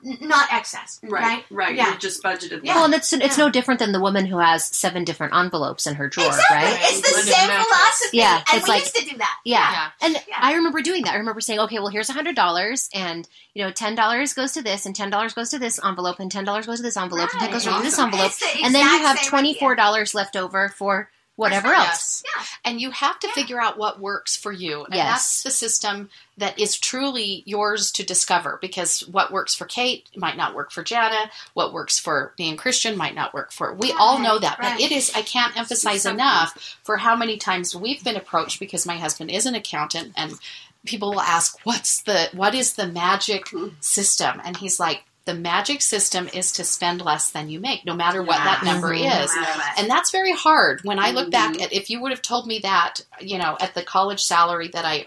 not 0.01 0.47
excess, 0.53 0.97
right? 1.03 1.12
Right, 1.12 1.45
right. 1.51 1.75
Yeah. 1.75 1.91
You 1.91 1.99
just 1.99 2.23
budgeted. 2.23 2.62
Yeah. 2.63 2.75
Well, 2.75 2.86
and 2.86 2.93
it's 2.93 3.12
it's 3.12 3.38
Yeah. 3.38 3.43
no 3.43 3.49
different 3.51 3.79
than 3.82 3.91
the 3.91 3.99
woman 3.99 4.25
who 4.25 4.38
has 4.39 4.65
seven 4.65 5.03
different 5.03 5.36
envelopes 5.36 5.86
in 5.86 5.95
her 5.95 6.08
drawer, 6.08 6.27
exactly. 6.27 6.55
right? 6.55 6.79
It's 6.84 7.01
the 7.01 7.15
Right. 7.17 7.25
same 7.25 7.47
Mattress. 7.49 7.67
philosophy. 7.67 8.17
Yeah, 8.17 8.36
and 8.38 8.58
it's 8.60 8.63
we 8.63 8.69
like- 8.73 8.79
used 8.84 8.95
to 8.95 9.03
do 9.05 9.17
that. 9.17 9.38
Yeah. 9.43 9.71
Yeah. 9.71 9.89
And 10.01 10.13
Yeah. 10.25 10.38
I 10.39 10.53
remember 10.53 10.82
doing 10.82 11.03
that. 11.03 11.13
I 11.15 11.17
remember 11.17 11.41
saying, 11.41 11.60
okay, 11.60 11.79
well, 11.79 11.89
here's 11.89 12.10
a 12.10 12.13
hundred 12.13 12.36
dollars, 12.38 12.88
and 12.93 13.27
you 13.53 13.62
know, 13.65 13.71
ten 13.71 13.93
dollars 13.95 14.34
goes 14.34 14.53
to 14.53 14.62
this, 14.62 14.86
and 14.86 14.95
ten 14.95 15.10
dollars 15.10 15.34
goes 15.34 15.49
to 15.49 15.60
this 15.60 15.82
envelope, 15.84 16.21
and 16.21 16.32
ten 16.32 16.45
dollars 16.45 16.65
goes 16.65 16.77
to 16.77 16.84
this 16.84 16.95
envelope, 16.95 17.32
and 17.34 17.41
ten 17.41 17.49
Right. 17.51 17.51
goes 17.51 17.65
to 17.65 17.82
this 17.84 17.99
envelope, 17.99 18.32
the 18.39 18.63
and 18.63 18.73
then 18.73 18.86
you 18.86 19.05
have 19.05 19.19
same 19.19 19.29
twenty 19.29 19.53
four 19.60 19.73
idea. 19.73 19.84
dollars 19.84 20.13
left 20.13 20.38
over 20.38 20.69
for 20.69 21.10
whatever 21.39 21.73
else. 21.73 22.21
Yeah. 22.36 22.43
And 22.65 22.82
you 22.82 22.91
have 22.91 23.17
to 23.19 23.28
Yeah. 23.28 23.34
figure 23.34 23.62
out 23.62 23.78
what 23.78 23.99
works 23.99 24.36
for 24.36 24.52
you. 24.52 24.84
And 24.84 24.93
Yes. 24.93 25.08
that's 25.08 25.43
the 25.43 25.52
system 25.52 26.10
that 26.38 26.60
is 26.60 26.78
truly 26.78 27.43
yours 27.45 27.91
to 27.93 28.04
discover 28.04 28.60
because 28.62 29.02
what 29.08 29.32
works 29.32 29.56
for 29.56 29.65
Kate 29.65 30.10
might 30.15 30.36
not 30.36 30.54
work 30.54 30.71
for 30.71 30.84
Jana. 30.84 31.32
What 31.54 31.71
works 31.71 31.97
for 31.97 32.34
me 32.38 32.49
and 32.49 32.58
Christian 32.60 32.97
might 32.97 33.15
not 33.15 33.34
work 33.34 33.54
for. 33.54 33.73
We 33.73 33.93
all 33.93 34.19
know 34.19 34.38
that. 34.39 34.60
right. 34.60 34.73
But 34.73 34.82
it 34.82 34.91
is, 34.91 35.12
I 35.15 35.21
can't 35.21 35.58
emphasize 35.58 36.06
enough 36.06 36.78
for 36.84 36.97
how 36.97 37.15
many 37.15 37.38
times 37.38 37.73
we've 37.75 38.04
been 38.04 38.17
approached 38.17 38.60
because 38.60 38.86
my 38.86 38.97
husband 38.97 39.32
is 39.32 39.45
an 39.45 39.56
accountant 39.56 40.13
and 40.17 40.38
people 40.86 41.12
will 41.12 41.21
ask, 41.21 41.58
what's 41.65 42.02
the, 42.04 42.30
what 42.34 42.54
is 42.54 42.73
the 42.73 42.88
magic 42.88 43.45
mm. 43.45 43.71
system? 43.82 44.41
And 44.43 44.58
he's 44.58 44.80
like, 44.80 45.04
the 45.29 45.35
magic 45.35 45.79
system 45.83 46.27
is 46.33 46.51
to 46.53 46.63
spend 46.63 47.01
less 47.03 47.29
than 47.29 47.49
you 47.49 47.59
make, 47.59 47.85
no 47.85 47.93
matter 47.93 48.23
what 48.23 48.37
that 48.37 48.63
number 48.63 48.89
Mhm. 48.95 49.23
is. 49.23 49.31
And 49.77 49.87
that's 49.87 50.09
very 50.09 50.31
hard. 50.33 50.81
When 50.83 50.97
I 50.97 51.11
look 51.11 51.29
back 51.29 51.53
Mhm. 51.53 51.61
at, 51.65 51.71
if 51.71 51.91
you 51.91 52.01
would 52.01 52.11
have 52.11 52.23
told 52.23 52.47
me 52.47 52.57
that, 52.63 53.01
you 53.19 53.37
know, 53.37 53.55
at 53.59 53.75
the 53.75 53.83
college 53.83 54.23
salary 54.23 54.69
that 54.69 54.85
I, 54.85 55.05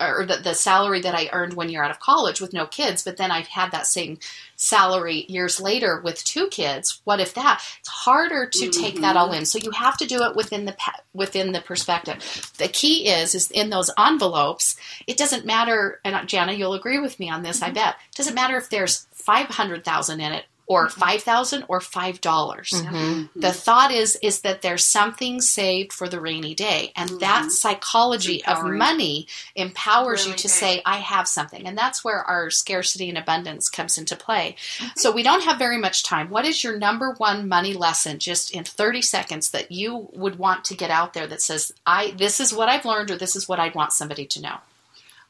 or, 0.00 0.26
the, 0.26 0.36
the 0.36 0.54
salary 0.54 1.00
that 1.00 1.14
I 1.14 1.28
earned 1.32 1.54
when 1.54 1.68
you're 1.68 1.84
out 1.84 1.90
of 1.90 2.00
college 2.00 2.40
with 2.40 2.52
no 2.52 2.66
kids, 2.66 3.04
but 3.04 3.16
then 3.16 3.30
I've 3.30 3.46
had 3.46 3.70
that 3.72 3.86
same 3.86 4.18
salary 4.56 5.24
years 5.28 5.60
later 5.60 6.00
with 6.00 6.24
two 6.24 6.48
kids. 6.48 7.00
What 7.04 7.20
if 7.20 7.34
that? 7.34 7.62
It's 7.80 7.88
harder 7.88 8.46
to 8.46 8.70
take 8.70 9.00
that 9.00 9.16
all 9.16 9.28
mm-hmm. 9.28 9.38
in. 9.38 9.46
So 9.46 9.58
you 9.58 9.70
have 9.70 9.96
to 9.98 10.06
do 10.06 10.22
it 10.22 10.36
within 10.36 10.64
the 10.64 10.76
within 11.14 11.52
the 11.52 11.60
perspective. 11.60 12.52
The 12.58 12.68
key 12.68 13.08
is 13.08 13.34
is 13.34 13.50
in 13.50 13.70
those 13.70 13.90
envelopes. 13.98 14.76
It 15.06 15.16
doesn't 15.16 15.46
matter, 15.46 16.00
and 16.04 16.14
uh, 16.14 16.24
Jana, 16.24 16.52
you'll 16.52 16.74
agree 16.74 16.98
with 16.98 17.18
me 17.18 17.30
on 17.30 17.42
this. 17.42 17.62
I 17.62 17.66
mm-hmm. 17.66 17.74
bet 17.74 17.96
it 18.10 18.16
doesn't 18.16 18.34
matter 18.34 18.56
if 18.56 18.70
there's 18.70 19.06
five 19.12 19.46
hundred 19.46 19.84
thousand 19.84 20.20
in 20.20 20.32
it 20.32 20.44
or 20.70 20.86
mm-hmm. 20.86 21.00
five 21.00 21.22
thousand 21.22 21.64
or 21.68 21.80
five 21.80 22.20
dollars. 22.20 22.70
Mhm. 22.70 23.28
the 23.34 23.52
thought 23.52 23.90
is 23.90 24.16
is 24.22 24.40
that 24.42 24.62
there's 24.62 24.84
something 24.84 25.40
saved 25.40 25.92
for 25.92 26.08
the 26.08 26.20
rainy 26.20 26.54
day 26.54 26.92
and 26.94 27.08
that 27.20 27.42
mm-hmm. 27.42 27.48
psychology 27.48 28.44
of 28.44 28.64
money 28.64 29.26
empowers 29.54 30.26
you 30.26 30.34
to 30.34 30.48
say 30.48 30.80
i 30.86 30.98
have 30.98 31.26
something 31.26 31.66
and 31.66 31.76
that's 31.76 32.04
where 32.04 32.22
our 32.22 32.50
scarcity 32.50 33.08
and 33.08 33.18
abundance 33.18 33.68
comes 33.68 33.98
into 33.98 34.14
play. 34.16 34.56
Mm-hmm. 34.78 34.88
So 34.96 35.10
we 35.10 35.22
don't 35.22 35.44
have 35.44 35.58
very 35.58 35.78
much 35.78 36.04
time. 36.04 36.30
What 36.30 36.44
is 36.44 36.62
your 36.62 36.78
number 36.78 37.12
one 37.18 37.48
money 37.48 37.74
lesson 37.74 38.18
just 38.18 38.52
in 38.54 38.64
30 38.64 39.02
seconds 39.02 39.50
that 39.50 39.72
you 39.72 40.08
would 40.12 40.38
want 40.38 40.64
to 40.66 40.76
get 40.76 40.90
out 40.90 41.14
there 41.14 41.26
that 41.26 41.42
says 41.42 41.72
i 41.86 42.12
this 42.12 42.40
is 42.40 42.54
what 42.54 42.68
i've 42.68 42.84
learned 42.84 43.10
or 43.10 43.16
this 43.16 43.34
is 43.34 43.48
what 43.48 43.58
i'd 43.58 43.74
want 43.74 43.92
somebody 43.92 44.26
to 44.26 44.40
know 44.40 44.58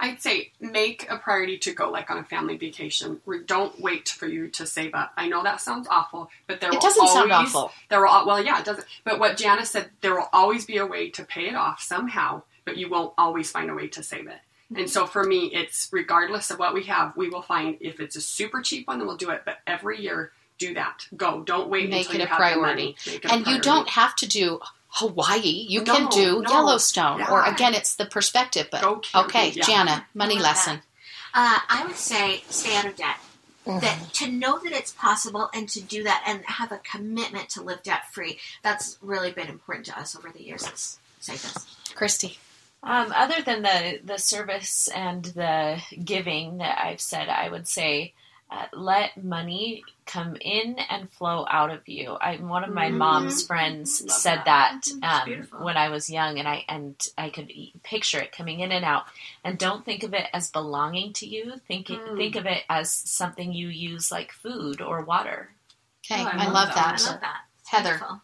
I'd 0.00 0.22
say 0.22 0.50
make 0.60 1.06
a 1.10 1.18
priority 1.18 1.58
to 1.58 1.74
go 1.74 1.90
like 1.90 2.10
on 2.10 2.16
a 2.18 2.24
family 2.24 2.56
vacation. 2.56 3.20
Don't 3.46 3.78
wait 3.80 4.08
for 4.08 4.26
you 4.26 4.48
to 4.48 4.66
save 4.66 4.94
up. 4.94 5.12
I 5.16 5.28
know 5.28 5.42
that 5.42 5.60
sounds 5.60 5.86
awful, 5.90 6.30
but 6.46 6.60
there 6.60 6.70
it 6.70 6.74
will 6.74 6.80
doesn't 6.80 7.00
always, 7.00 7.12
sound 7.12 7.32
awful 7.32 7.72
There 7.90 8.00
will 8.00 8.26
well, 8.26 8.42
yeah, 8.42 8.58
it 8.60 8.64
doesn't. 8.64 8.86
But 9.04 9.18
what 9.18 9.36
Janice 9.36 9.70
said, 9.70 9.90
there 10.00 10.14
will 10.14 10.28
always 10.32 10.64
be 10.64 10.78
a 10.78 10.86
way 10.86 11.10
to 11.10 11.24
pay 11.24 11.48
it 11.48 11.54
off 11.54 11.82
somehow, 11.82 12.42
but 12.64 12.78
you 12.78 12.88
won't 12.88 13.12
always 13.18 13.50
find 13.50 13.70
a 13.70 13.74
way 13.74 13.88
to 13.88 14.02
save 14.02 14.26
it. 14.26 14.38
And 14.74 14.88
so 14.88 15.06
for 15.06 15.24
me, 15.24 15.46
it's 15.52 15.88
regardless 15.92 16.50
of 16.50 16.58
what 16.58 16.74
we 16.74 16.84
have, 16.84 17.16
we 17.16 17.28
will 17.28 17.42
find 17.42 17.76
if 17.80 17.98
it's 18.00 18.16
a 18.16 18.20
super 18.20 18.62
cheap 18.62 18.86
one, 18.86 18.98
then 18.98 19.06
we'll 19.08 19.16
do 19.16 19.30
it. 19.30 19.42
But 19.44 19.58
every 19.66 20.00
year, 20.00 20.30
do 20.58 20.74
that. 20.74 21.06
Go. 21.16 21.42
Don't 21.42 21.68
wait 21.68 21.90
Make 21.90 22.06
until 22.06 22.14
it 22.14 22.18
you 22.18 22.24
a 22.24 22.28
have 22.28 22.36
priority. 22.38 22.60
the 22.60 22.66
money. 22.66 22.96
Make 23.06 23.24
it 23.24 23.30
a 23.30 23.34
and 23.34 23.46
you 23.46 23.60
don't 23.60 23.88
have 23.88 24.14
to 24.16 24.28
do 24.28 24.60
Hawaii. 24.90 25.66
You 25.68 25.82
can 25.82 26.08
do 26.08 26.42
no. 26.42 26.50
Yellowstone, 26.50 27.22
or 27.22 27.44
again, 27.44 27.74
it's 27.74 27.94
the 27.94 28.06
perspective. 28.06 28.68
But 28.70 28.82
Go 28.82 29.02
okay, 29.14 29.50
yeah. 29.50 29.62
Jana, 29.62 30.06
money 30.14 30.38
I 30.38 30.42
lesson. 30.42 30.76
Uh, 31.32 31.58
I 31.68 31.84
would 31.86 31.96
say 31.96 32.42
stay 32.48 32.76
out 32.76 32.86
of 32.86 32.96
debt. 32.96 33.16
Mm-hmm. 33.66 33.80
That 33.80 34.14
to 34.14 34.30
know 34.30 34.58
that 34.58 34.72
it's 34.72 34.92
possible 34.92 35.50
and 35.52 35.68
to 35.68 35.82
do 35.82 36.02
that 36.04 36.24
and 36.26 36.42
have 36.46 36.72
a 36.72 36.78
commitment 36.78 37.50
to 37.50 37.62
live 37.62 37.82
debt 37.82 38.10
free. 38.10 38.38
That's 38.62 38.98
really 39.02 39.32
been 39.32 39.48
important 39.48 39.86
to 39.86 39.98
us 39.98 40.16
over 40.16 40.30
the 40.30 40.42
years. 40.42 40.64
Let's 40.64 40.98
say 41.20 41.34
this. 41.34 41.76
Christy. 41.94 42.38
Um, 42.82 43.12
other 43.14 43.42
than 43.42 43.62
the 43.62 44.00
the 44.02 44.18
service 44.18 44.88
and 44.94 45.24
the 45.24 45.82
giving 46.02 46.58
that 46.58 46.78
I've 46.82 47.02
said, 47.02 47.28
I 47.28 47.50
would 47.50 47.68
say 47.68 48.14
uh, 48.14 48.19
let 48.72 49.22
money 49.22 49.84
come 50.06 50.36
in 50.40 50.76
and 50.88 51.10
flow 51.12 51.46
out 51.48 51.70
of 51.70 51.88
you. 51.88 52.12
I 52.20 52.36
one 52.36 52.64
of 52.64 52.70
my 52.74 52.90
Mhm. 52.90 52.96
mom's 52.98 53.46
friends 53.46 54.02
Love 54.02 54.10
said 54.10 54.42
that. 54.44 54.84
that. 55.00 55.26
Um, 55.28 55.48
when 55.62 55.76
I 55.76 55.88
was 55.88 56.10
young, 56.10 56.38
and 56.38 56.48
I 56.48 56.64
and 56.68 56.96
I 57.16 57.30
could 57.30 57.50
e- 57.50 57.72
picture 57.84 58.20
it 58.20 58.32
coming 58.32 58.60
in 58.60 58.72
and 58.72 58.84
out. 58.84 59.04
And 59.44 59.58
don't 59.58 59.84
think 59.84 60.02
of 60.02 60.14
it 60.14 60.28
as 60.32 60.50
belonging 60.50 61.12
to 61.14 61.26
you. 61.26 61.58
Think 61.68 61.90
it, 61.90 62.00
Mm. 62.00 62.16
think 62.16 62.36
of 62.36 62.46
it 62.46 62.64
as 62.68 62.90
something 62.92 63.52
you 63.52 63.68
use 63.68 64.10
like 64.10 64.32
food 64.32 64.80
or 64.80 65.02
water. 65.02 65.50
Okay, 66.04 66.22
Oh, 66.22 66.26
I 66.26 66.30
I, 66.30 66.44
love 66.46 66.54
love 66.54 66.68
that. 66.74 66.98
that. 66.98 67.06
I 67.06 67.10
love 67.12 67.20
that. 67.20 67.40
It's 67.60 67.68
Heather. 67.68 67.90
beautiful. 67.98 68.20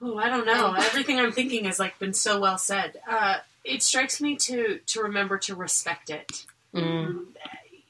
Oh, 0.00 0.18
I 0.18 0.28
don't 0.28 0.46
know. 0.46 0.72
Everything 0.78 1.18
I'm 1.18 1.32
thinking 1.32 1.64
has 1.64 1.80
like 1.80 1.98
been 1.98 2.14
so 2.14 2.38
well 2.38 2.58
said. 2.58 3.00
Uh, 3.08 3.38
it 3.64 3.82
strikes 3.82 4.20
me 4.20 4.36
to 4.36 4.78
to 4.86 5.02
remember 5.02 5.36
to 5.38 5.56
respect 5.56 6.10
it. 6.10 6.44
Mm. 6.72 7.26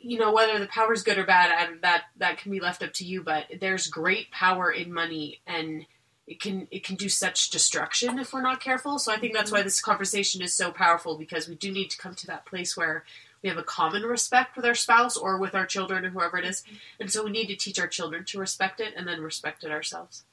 You 0.01 0.19
know, 0.19 0.33
whether 0.33 0.59
the 0.59 0.69
power 0.69 0.93
is 0.93 1.03
good 1.03 1.19
or 1.19 1.25
bad, 1.25 1.51
I, 1.51 1.77
that 1.83 2.05
that 2.19 2.39
can 2.39 2.53
be 2.53 2.61
left 2.61 2.83
up 2.83 2.93
to 2.95 3.05
you. 3.05 3.23
But 3.23 3.47
there's 3.61 3.89
great 3.89 4.31
power 4.31 4.71
in 4.71 4.93
money, 4.93 5.41
and 5.47 5.87
it 6.27 6.41
can 6.41 6.69
it 6.71 6.85
can 6.85 6.97
do 6.97 7.09
such 7.09 7.51
destruction 7.51 8.19
if 8.19 8.33
we're 8.33 8.43
not 8.43 8.61
careful. 8.61 8.99
So 8.99 9.13
I 9.13 9.19
think 9.19 9.35
that's 9.35 9.51
why 9.51 9.59
mm-hmm. 9.59 9.67
this 9.67 9.81
conversation 9.81 10.43
is 10.43 10.55
so 10.55 10.71
powerful 10.71 11.17
because 11.17 11.49
we 11.49 11.55
do 11.55 11.73
need 11.73 11.91
to 11.91 11.99
come 11.99 12.15
to 12.15 12.27
that 12.29 12.47
place 12.47 12.77
where 12.77 13.05
we 13.43 13.49
have 13.49 13.59
a 13.59 13.63
common 13.63 14.03
respect 14.03 14.57
with 14.57 14.65
our 14.65 14.75
spouse 14.75 15.17
or 15.17 15.39
with 15.39 15.55
our 15.55 15.67
children 15.67 16.05
or 16.05 16.11
whoever 16.11 16.39
it 16.39 16.45
is, 16.45 16.63
mm-hmm. 16.63 16.77
and 17.01 17.11
so 17.11 17.25
we 17.25 17.31
need 17.31 17.47
to 17.47 17.57
teach 17.57 17.79
our 17.79 17.89
children 17.89 18.25
to 18.27 18.39
respect 18.39 18.81
it 18.81 18.95
and 18.97 19.07
then 19.07 19.21
respect 19.21 19.65
it 19.65 19.71
ourselves. 19.71 20.25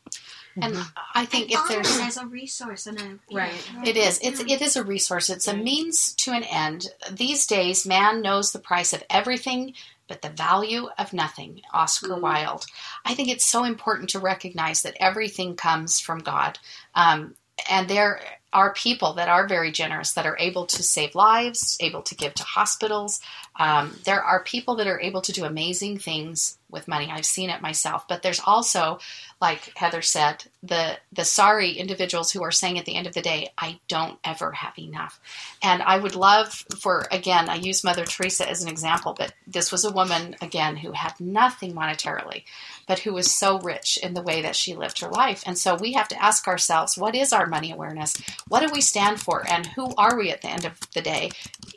And 0.62 0.78
I 1.13 1.26
think 1.26 1.52
if 1.52 1.60
And 1.60 1.63
honor 1.63 1.84
there's 1.84 1.98
it 1.98 2.06
as 2.06 2.18
a 2.18 2.26
resource 2.26 2.88
and 2.88 3.00
a 3.00 3.36
Right. 3.36 3.72
It 3.84 3.98
is. 3.98 4.20
It's 4.24 4.39
it 4.39 4.62
is 4.62 4.76
a 4.76 4.84
resource. 4.84 5.30
It's 5.30 5.48
a 5.48 5.56
means 5.56 6.13
to 6.15 6.32
an 6.32 6.44
end. 6.44 6.88
These 7.12 7.46
days, 7.48 7.86
man 7.86 8.22
knows 8.22 8.52
the 8.52 8.60
price 8.60 8.94
of 8.94 9.04
everything, 9.10 9.74
but 10.08 10.22
the 10.22 10.30
value 10.30 10.88
of 10.98 11.13
nothing. 11.13 11.62
Oscar 11.74 12.15
Mm. 12.15 12.22
Wilde. 12.22 12.65
I 13.04 13.15
think 13.15 13.30
it's 13.30 13.46
so 13.46 13.63
important 13.63 14.12
to 14.12 14.20
recognize 14.20 14.84
that 14.84 14.96
everything 15.00 15.56
comes 15.56 16.00
from 16.00 16.20
God, 16.20 16.58
um, 16.94 17.36
and 17.70 17.88
there 17.89 18.22
are 18.56 18.74
people 18.74 19.12
that 19.13 19.28
are 19.28 19.50
very 19.50 19.70
generous 19.70 20.13
that 20.13 20.26
are 20.26 20.38
able 20.39 20.65
to 20.65 20.82
save 20.82 21.13
lives, 21.13 21.76
able 21.82 22.02
to 22.02 22.15
give 22.15 22.34
to 22.34 22.44
hospitals. 22.44 23.20
Um, 23.58 24.00
there 24.06 24.24
are 24.24 24.41
people 24.44 24.78
that 24.78 24.88
are 24.88 25.00
able 25.02 25.22
to 25.24 25.34
do 25.34 25.44
amazing 25.44 25.98
things 25.98 26.58
with 26.70 26.88
money. 26.88 27.10
I've 27.12 27.26
seen 27.26 27.50
it 27.50 27.62
myself, 27.62 28.08
but 28.08 28.24
there's 28.24 28.39
also 28.46 29.00
like 29.41 29.74
Heather 29.76 30.02
said, 30.02 30.46
the 30.63 30.98
the 31.12 31.26
sorry 31.26 31.72
individuals 31.72 32.32
who 32.32 32.41
are 32.44 32.52
saying 32.52 32.80
at 32.80 32.86
the 32.86 32.96
end 32.96 33.06
of 33.06 33.13
the 33.13 33.22
day, 33.22 33.50
I 33.58 33.80
don't 33.88 34.18
ever 34.24 34.52
have 34.52 34.78
enough. 34.80 35.20
And 35.62 35.82
I 35.84 35.98
would 35.98 36.15
love 36.15 36.54
for 36.80 37.06
again, 37.12 37.50
I 37.50 37.56
use 37.56 37.84
Mother 37.84 38.06
Teresa 38.06 38.50
as 38.50 38.63
an 38.63 38.70
example, 38.70 39.13
but 39.18 39.34
this 39.46 39.72
was 39.72 39.84
a 39.84 39.91
woman 39.91 40.36
again 40.41 40.78
who 40.78 40.94
had 40.94 41.20
nothing 41.20 41.74
monetarily, 41.74 42.44
but 42.88 43.00
who 43.00 43.13
was 43.13 43.30
so 43.30 43.60
rich 43.60 43.98
in 44.02 44.13
the 44.13 44.22
way 44.22 44.41
that 44.41 44.56
she 44.56 44.74
lived 44.74 45.02
her 45.02 45.10
life. 45.10 45.44
And 45.46 45.58
so 45.58 45.76
we 45.76 45.94
have 45.94 46.08
to 46.10 46.24
ask 46.24 46.48
ourselves, 46.48 46.98
what 46.98 47.15
is 47.15 47.34
our 47.34 47.46
money 47.46 47.72
awareness? 47.72 48.15
What 48.47 48.65
do 48.65 48.71
we 48.71 48.81
stand 48.81 49.19
for 49.19 49.43
and 49.49 49.65
who 49.65 49.93
are 49.97 50.17
we 50.17 50.31
at 50.31 50.41
the 50.41 50.49
end 50.49 50.65
of 50.65 50.79
the 50.93 51.01
day? 51.01 51.31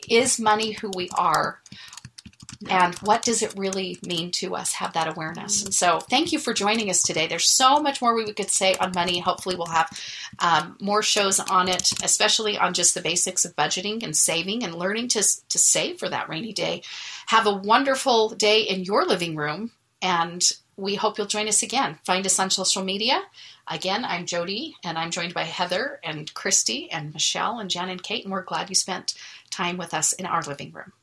Is 0.09 0.39
money 0.39 0.73
who 0.73 0.91
we 0.95 1.09
are? 1.17 1.59
and 2.67 2.95
what 2.95 3.21
does 3.21 3.41
it 3.41 3.53
really 3.57 3.97
mean 4.05 4.31
to 4.31 4.55
us? 4.55 4.73
Have 4.73 4.93
that 4.93 5.07
awareness. 5.07 5.61
So 5.71 5.99
thank 5.99 6.33
you 6.33 6.39
for 6.39 6.53
joining 6.53 6.89
us 6.89 7.01
today. 7.01 7.27
There's 7.27 7.49
so 7.49 7.79
much 7.79 8.01
more 8.01 8.13
we 8.13 8.33
could 8.33 8.49
say 8.49 8.75
on 8.75 8.91
money. 8.93 9.19
Hopefully 9.19 9.55
we'll 9.55 9.67
have 9.67 9.89
um, 10.39 10.75
more 10.81 11.01
shows 11.01 11.39
on 11.39 11.69
it 11.69 11.93
especially 12.03 12.57
on 12.57 12.73
just 12.73 12.93
the 12.93 13.01
basics 13.01 13.45
of 13.45 13.55
budgeting 13.55 14.03
and 14.03 14.15
saving 14.15 14.63
and 14.63 14.75
learning 14.75 15.07
to, 15.09 15.23
to 15.49 15.57
save 15.57 15.99
for 15.99 16.09
that 16.09 16.27
rainy 16.27 16.51
day. 16.51 16.81
Have 17.27 17.47
a 17.47 17.53
wonderful 17.53 18.29
day 18.29 18.61
in 18.61 18.83
your 18.83 19.05
living 19.05 19.35
room 19.35 19.71
and 20.01 20.51
we 20.79 20.95
hope 20.95 21.17
you'll 21.17 21.27
join 21.27 21.47
us 21.47 21.61
again 21.63 21.97
find 22.05 22.25
us 22.25 22.39
on 22.39 22.49
social 22.49 22.83
media 22.83 23.21
again 23.67 24.05
i'm 24.05 24.25
jody 24.25 24.75
and 24.83 24.97
i'm 24.97 25.11
joined 25.11 25.33
by 25.33 25.43
heather 25.43 25.99
and 26.03 26.33
christy 26.33 26.89
and 26.91 27.13
michelle 27.13 27.59
and 27.59 27.69
jen 27.69 27.89
and 27.89 28.03
kate 28.03 28.23
and 28.23 28.31
we're 28.31 28.43
glad 28.43 28.69
you 28.69 28.75
spent 28.75 29.13
time 29.49 29.77
with 29.77 29.93
us 29.93 30.13
in 30.13 30.25
our 30.25 30.41
living 30.43 30.71
room 30.71 30.93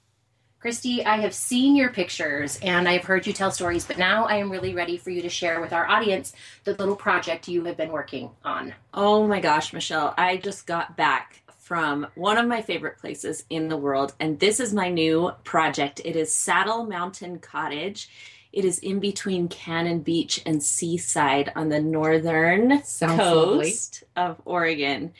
Christy, 0.58 1.04
I 1.04 1.18
have 1.18 1.32
seen 1.32 1.76
your 1.76 1.90
pictures 1.90 2.58
and 2.60 2.88
I've 2.88 3.04
heard 3.04 3.24
you 3.24 3.32
tell 3.32 3.52
stories, 3.52 3.86
but 3.86 3.98
now 3.98 4.24
I 4.24 4.36
am 4.38 4.50
really 4.50 4.74
ready 4.74 4.96
for 4.96 5.10
you 5.10 5.22
to 5.22 5.28
share 5.28 5.60
with 5.60 5.72
our 5.72 5.86
audience 5.86 6.32
the 6.64 6.72
little 6.72 6.96
project 6.96 7.46
you 7.46 7.62
have 7.66 7.76
been 7.76 7.92
working 7.92 8.30
on. 8.42 8.74
Oh 8.92 9.28
my 9.28 9.38
gosh, 9.38 9.72
Michelle, 9.72 10.12
I 10.18 10.38
just 10.38 10.66
got 10.66 10.96
back 10.96 11.42
from 11.66 12.06
one 12.14 12.38
of 12.38 12.48
my 12.48 12.62
favorite 12.62 12.98
places 12.98 13.44
in 13.50 13.68
the 13.68 13.76
world, 13.76 14.14
and 14.18 14.40
this 14.40 14.58
is 14.58 14.72
my 14.72 14.88
new 14.88 15.30
project. 15.44 16.00
It 16.04 16.16
is 16.16 16.32
Saddle 16.32 16.84
Mountain 16.84 17.40
Cottage. 17.40 18.08
It 18.56 18.64
is 18.64 18.78
in 18.78 19.00
between 19.00 19.48
Cannon 19.48 20.00
Beach 20.00 20.40
and 20.46 20.62
Seaside 20.62 21.52
on 21.54 21.68
the 21.68 21.78
northern 21.78 22.82
Sounds 22.84 23.20
coast 23.20 24.04
of 24.16 24.40
Oregon. 24.46 25.12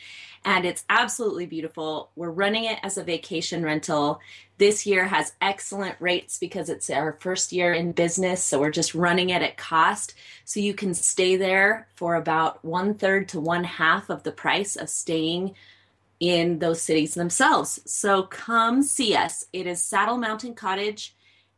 And 0.42 0.64
it's 0.64 0.87
absolutely 0.88 1.44
beautiful. 1.44 2.09
We're 2.16 2.31
running 2.31 2.64
it 2.64 2.79
as 2.83 2.96
a 2.96 3.05
vacation 3.05 3.62
rental. 3.62 4.20
This 4.57 4.87
year 4.87 5.05
has 5.05 5.35
excellent 5.42 5.96
rates 6.01 6.38
because 6.38 6.70
it's 6.70 6.88
our 6.88 7.18
first 7.20 7.53
year 7.53 7.75
in 7.75 7.92
business. 7.92 8.42
So 8.42 8.59
we're 8.59 8.70
just 8.70 8.94
running 8.94 9.29
it 9.29 9.42
at 9.42 9.59
cost. 9.59 10.14
So 10.46 10.59
you 10.59 10.72
can 10.72 10.94
stay 10.94 11.37
there 11.37 11.88
for 11.94 12.14
about 12.14 12.64
one 12.64 12.94
third 12.94 13.29
to 13.29 13.40
one 13.40 13.64
half 13.64 14.09
of 14.09 14.22
the 14.22 14.33
price 14.33 14.77
of 14.77 14.88
staying 14.88 15.55
in 16.20 16.59
those 16.61 16.81
cities 16.81 17.12
themselves. 17.12 17.81
So 17.85 18.22
come 18.22 18.83
see 18.83 19.14
us. 19.14 19.44
It 19.53 19.66
is 19.66 19.83
Saddle 19.83 20.16
Mountain 20.16 20.55
Cottage 20.55 21.14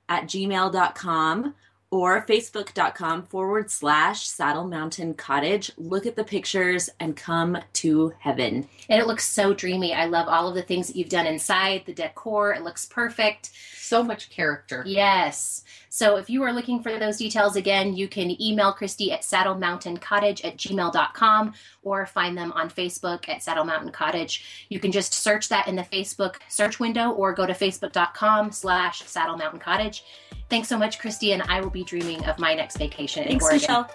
at 0.09 0.25
gmail.com 0.25 1.55
or 1.90 2.24
facebook.com 2.27 3.22
forward 3.24 3.70
slash 3.70 4.27
Saddle 4.27 4.66
Mountain 4.66 5.14
Cottage. 5.14 5.70
Look 5.77 6.07
at 6.07 6.16
the 6.16 6.24
pictures 6.24 6.90
and 7.01 7.16
come 7.16 7.59
to 7.74 8.12
heaven. 8.18 8.68
And 8.88 9.01
it 9.01 9.07
looks 9.07 9.27
so 9.27 9.55
dreamy. 9.55 9.94
I 9.94 10.07
love 10.07 10.29
all 10.29 10.48
of 10.48 10.55
the 10.55 10.62
things 10.62 10.88
that 10.88 10.96
you've 10.96 11.09
done 11.09 11.27
inside, 11.27 11.85
the 11.87 11.94
decor. 11.94 12.53
It 12.53 12.62
looks 12.62 12.85
perfect. 12.85 13.51
So 13.77 14.03
much 14.03 14.29
character. 14.29 14.85
Yes. 14.87 15.64
So 15.88 16.16
if 16.16 16.29
you 16.29 16.42
are 16.42 16.53
looking 16.53 16.83
for 16.83 16.98
those 16.98 17.16
details 17.16 17.57
again, 17.57 17.96
you 17.96 18.07
can 18.07 18.40
email 18.40 18.72
Christy 18.72 19.11
at 19.11 19.22
saddlemountaincottage 19.22 20.44
at 20.44 20.59
gmail.com 20.59 21.55
or 21.83 22.07
find 22.07 22.37
them 22.37 22.53
on 22.53 22.68
Facebook 22.68 23.29
at 23.29 23.42
Saddle 23.42 23.64
Mountain 23.64 23.92
Cottage. 23.92 24.66
You 24.68 24.79
can 24.79 24.92
just 24.92 25.14
search 25.14 25.48
that 25.48 25.66
in 25.66 25.77
the 25.77 25.83
Facebook 25.83 26.37
search 26.48 26.79
window 26.79 27.11
or 27.11 27.33
go 27.33 27.46
to 27.46 27.55
facebook.com 27.55 28.53
slash 28.53 29.03
Saddle 29.07 29.38
Mountain 29.38 29.61
Cottage. 29.61 30.05
Thanks 30.49 30.69
so 30.69 30.79
much, 30.79 30.99
Christy, 30.99 31.33
and 31.33 31.43
I 31.43 31.61
will 31.61 31.71
be 31.71 31.85
dreaming 31.85 32.25
of 32.25 32.39
my 32.39 32.55
next 32.55 32.79
vacation 32.79 33.25
in 33.25 33.39
Thanks, 33.39 33.45
Oregon. 33.45 33.61
Michelle. 33.61 33.91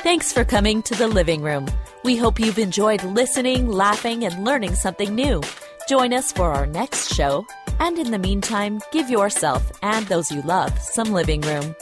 Thanks 0.00 0.32
for 0.32 0.44
coming 0.44 0.82
to 0.82 0.94
the 0.94 1.08
living 1.08 1.42
room. 1.42 1.66
We 2.04 2.16
hope 2.16 2.40
you've 2.40 2.58
enjoyed 2.58 3.02
listening, 3.04 3.68
laughing, 3.68 4.24
and 4.24 4.44
learning 4.44 4.74
something 4.74 5.14
new. 5.14 5.42
Join 5.88 6.12
us 6.12 6.32
for 6.32 6.52
our 6.52 6.66
next 6.66 7.14
show, 7.14 7.46
and 7.78 7.98
in 7.98 8.10
the 8.10 8.18
meantime, 8.18 8.80
give 8.92 9.10
yourself 9.10 9.70
and 9.82 10.06
those 10.06 10.30
you 10.30 10.42
love 10.42 10.78
some 10.78 11.12
living 11.12 11.40
room. 11.42 11.74